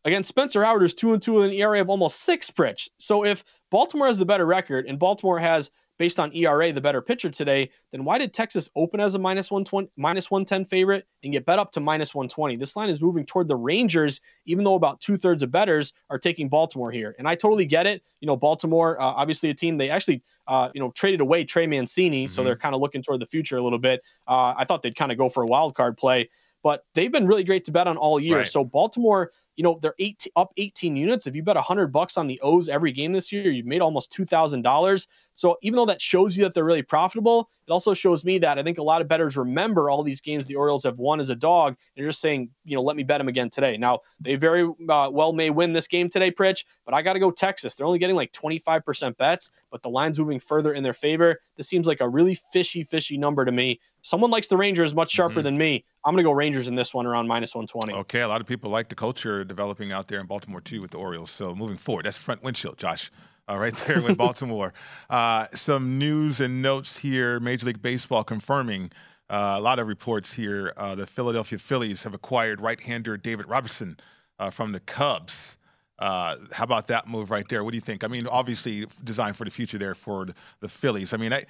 [0.06, 2.50] against Spencer Howard, who's two and two with an ERA of almost six.
[2.50, 2.90] Pritch.
[2.98, 5.70] So if Baltimore has the better record and Baltimore has,
[6.02, 9.52] based on ERA, the better pitcher today, then why did Texas open as a minus
[9.52, 12.56] 120, minus 110 favorite and get bet up to minus 120?
[12.56, 16.18] This line is moving toward the Rangers, even though about two thirds of betters are
[16.18, 17.14] taking Baltimore here.
[17.20, 18.02] And I totally get it.
[18.20, 21.68] You know, Baltimore, uh, obviously a team they actually, uh, you know, traded away Trey
[21.68, 22.32] Mancini, mm-hmm.
[22.32, 24.02] so they're kind of looking toward the future a little bit.
[24.28, 26.30] Uh, I thought they'd kind of go for a wild card play
[26.64, 28.38] but they've been really great to bet on all year.
[28.38, 28.48] Right.
[28.48, 31.28] So Baltimore, you know, they're eight, up 18 units.
[31.28, 34.12] If you bet 100 bucks on the O's every game this year, you've made almost
[34.16, 35.08] $2,000.
[35.34, 38.60] So even though that shows you that they're really profitable, it also shows me that
[38.60, 41.30] I think a lot of bettors remember all these games the Orioles have won as
[41.30, 43.78] a dog, and you're just saying, you know, let me bet them again today.
[43.78, 47.20] Now they very uh, well may win this game today, Pritch, but I got to
[47.20, 47.74] go Texas.
[47.74, 51.40] They're only getting like 25% bets, but the line's moving further in their favor.
[51.56, 53.80] This seems like a really fishy, fishy number to me.
[54.02, 55.44] Someone likes the Rangers much sharper mm-hmm.
[55.44, 55.86] than me.
[56.04, 57.94] I'm going to go Rangers in this one around minus 120.
[58.02, 60.92] Okay, a lot of people like the culture developing out there in Baltimore too with
[60.92, 61.30] the Orioles.
[61.30, 63.12] So moving forward, that's front windshield, Josh
[63.50, 64.74] uh, right there with Baltimore.
[65.10, 68.92] Uh, some news and notes here Major League Baseball confirming
[69.30, 70.74] uh, a lot of reports here.
[70.76, 73.98] Uh, the Philadelphia Phillies have acquired right hander David Robertson
[74.40, 75.58] uh, from the Cubs.
[76.00, 77.64] Uh, how about that move right there?
[77.64, 78.04] What do you think?
[78.04, 80.28] I mean, obviously designed for the future there for
[80.60, 81.14] the, Phillies.
[81.14, 81.46] I mean, I,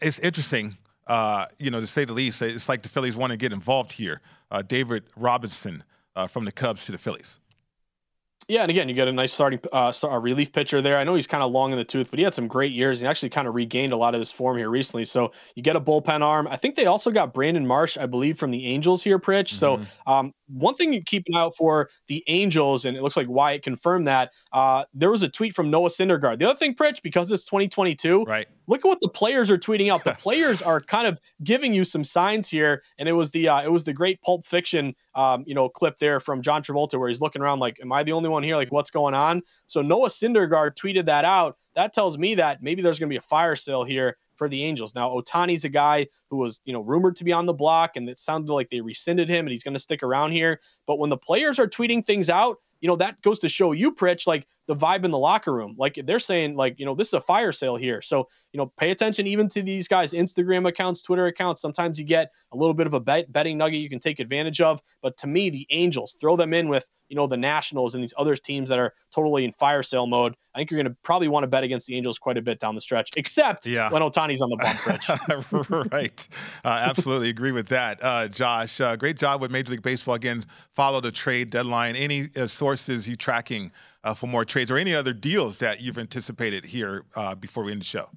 [0.00, 0.76] it's interesting.
[1.06, 3.92] Uh, you know, to say the least, it's like the Phillies want to get involved
[3.92, 4.22] here.
[4.50, 5.84] Uh, David Robinson
[6.16, 7.40] uh, from the Cubs to the Phillies.
[8.50, 10.98] Yeah, and again, you get a nice starting uh, start, relief pitcher there.
[10.98, 12.98] I know he's kind of long in the tooth, but he had some great years.
[12.98, 15.04] He actually kind of regained a lot of his form here recently.
[15.04, 16.48] So you get a bullpen arm.
[16.48, 19.54] I think they also got Brandon Marsh, I believe, from the Angels here, Pritch.
[19.54, 19.56] Mm-hmm.
[19.56, 23.16] So um, one thing you keep an eye out for the Angels, and it looks
[23.16, 24.32] like Wyatt confirmed that.
[24.52, 26.38] Uh, there was a tweet from Noah Syndergaard.
[26.38, 28.46] The other thing, Pritch, because it's 2022, right?
[28.66, 30.04] Look at what the players are tweeting out.
[30.04, 33.62] The players are kind of giving you some signs here, and it was the uh,
[33.62, 37.08] it was the great Pulp Fiction, um, you know, clip there from John Travolta where
[37.08, 38.56] he's looking around like, "Am I the only one here?
[38.56, 41.56] Like, what's going on?" So Noah Syndergaard tweeted that out.
[41.74, 44.64] That tells me that maybe there's going to be a fire sale here for the
[44.64, 44.94] Angels.
[44.94, 48.08] Now, Ohtani's a guy who was, you know, rumored to be on the block, and
[48.08, 50.62] it sounded like they rescinded him, and he's going to stick around here.
[50.86, 53.92] But when the players are tweeting things out, you know, that goes to show you,
[53.92, 55.74] Pritch, like the vibe in the locker room.
[55.76, 58.00] Like they're saying, like, you know, this is a fire sale here.
[58.00, 61.60] So, you know, pay attention even to these guys' Instagram accounts, Twitter accounts.
[61.60, 64.60] Sometimes you get a little bit of a bet, betting nugget you can take advantage
[64.60, 64.80] of.
[65.02, 68.14] But to me, the Angels, throw them in with, you know, the Nationals and these
[68.16, 70.36] other teams that are totally in fire sale mode.
[70.54, 72.60] I think you're going to probably want to bet against the Angels quite a bit
[72.60, 73.90] down the stretch, except yeah.
[73.90, 76.28] when Ohtani's on the bump, right.
[76.64, 78.02] Uh, absolutely agree with that.
[78.02, 80.14] Uh, Josh, uh, great job with Major League Baseball.
[80.14, 81.96] Again, follow the trade deadline.
[81.96, 83.72] Any uh, sources you tracking
[84.04, 87.72] uh, for more trades or any other deals that you've anticipated here uh, before we
[87.72, 88.08] end the show?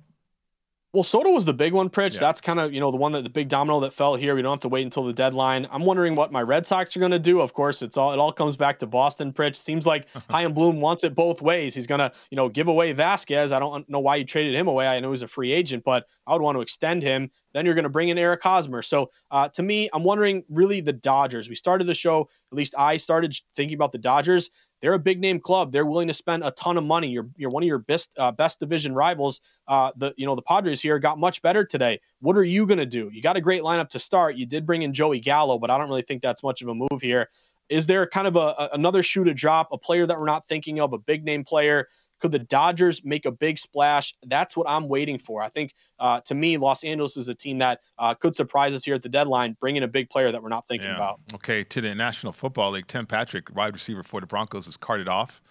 [0.94, 2.14] Well, Soto was the big one, Pritch.
[2.14, 2.20] Yeah.
[2.20, 4.36] That's kind of, you know, the one that the big domino that fell here.
[4.36, 5.68] We don't have to wait until the deadline.
[5.72, 7.42] I'm wondering what my Red Sox are going to do.
[7.42, 9.56] Of course, it's all it all comes back to Boston, Pritch.
[9.56, 11.74] Seems like Chaim Bloom wants it both ways.
[11.74, 13.52] He's going to, you know, give away Vasquez.
[13.52, 14.88] I don't know why you traded him away.
[14.88, 17.32] I know he's a free agent, but I would want to extend him.
[17.56, 18.84] Then you're going to bring in Eric Hosmer.
[18.84, 21.50] So uh, to me, I'm wondering really the Dodgers.
[21.50, 24.52] We started the show, at least I started thinking about the Dodgers
[24.84, 25.72] they're a big name club.
[25.72, 27.08] They're willing to spend a ton of money.
[27.08, 29.40] You're, you're one of your best uh, best division rivals.
[29.66, 32.02] Uh, the you know the Padres here got much better today.
[32.20, 33.10] What are you going to do?
[33.14, 34.36] You got a great lineup to start.
[34.36, 36.76] You did bring in Joey Gallo, but I don't really think that's much of a
[36.76, 37.30] move here.
[37.70, 40.46] Is there kind of a, a another shoe to drop, a player that we're not
[40.50, 41.88] thinking of, a big name player
[42.24, 44.16] could the Dodgers make a big splash?
[44.28, 45.42] That's what I'm waiting for.
[45.42, 48.86] I think, uh, to me, Los Angeles is a team that uh, could surprise us
[48.86, 50.96] here at the deadline, bringing a big player that we're not thinking yeah.
[50.96, 51.20] about.
[51.36, 55.10] Okay, to the National Football League, Tim Patrick, wide receiver for the Broncos, was carted
[55.10, 55.42] off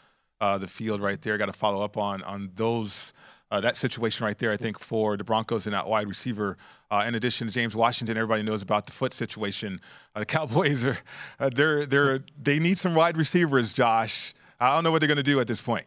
[0.41, 1.37] uh, the field right there.
[1.37, 3.13] Got to follow up on on those.
[3.51, 6.57] Uh, that situation right there, I think, for the Broncos and that wide receiver.
[6.91, 9.79] Uh, in addition to James Washington, everybody knows about the foot situation.
[10.15, 10.97] Uh, the Cowboys are
[11.39, 13.75] uh, they're they're they need some wide receivers.
[13.75, 15.85] Josh, I don't know what they're going to do at this point.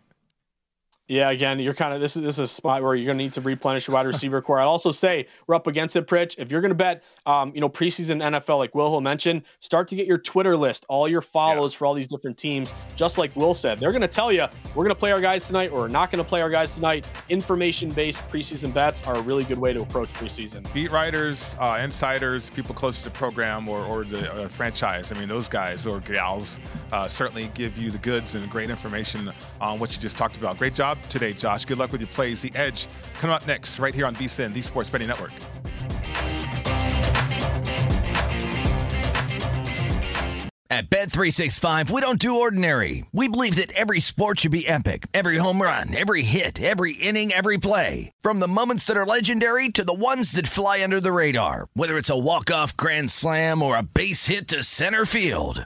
[1.07, 3.23] Yeah, again, you're kind of this is this is a spot where you're going to
[3.23, 4.59] need to replenish your wide receiver core.
[4.59, 6.33] I'd also say we're up against it, Pritch.
[6.39, 9.87] If you're going to bet, um, you know, preseason NFL, like Will Hill mentioned, start
[9.89, 11.77] to get your Twitter list, all your follows yeah.
[11.77, 12.73] for all these different teams.
[12.95, 15.45] Just like Will said, they're going to tell you we're going to play our guys
[15.45, 17.07] tonight, or we're not going to play our guys tonight.
[17.29, 20.71] Information-based preseason bets are a really good way to approach preseason.
[20.73, 25.11] Beat writers, uh, insiders, people close to the program or or the uh, franchise.
[25.11, 26.59] I mean, those guys or gals
[26.91, 29.31] uh, certainly give you the goods and great information
[29.61, 30.57] on what you just talked about.
[30.57, 31.65] Great job today, Josh.
[31.65, 32.41] Good luck with your plays.
[32.41, 32.87] The Edge
[33.19, 35.31] coming up next, right here on VSIN, the Sports Betting Network.
[40.67, 43.05] At Bet365, we don't do ordinary.
[43.13, 45.07] We believe that every sport should be epic.
[45.13, 48.11] Every home run, every hit, every inning, every play.
[48.21, 51.67] From the moments that are legendary to the ones that fly under the radar.
[51.75, 55.65] Whether it's a walk-off grand slam or a base hit to center field.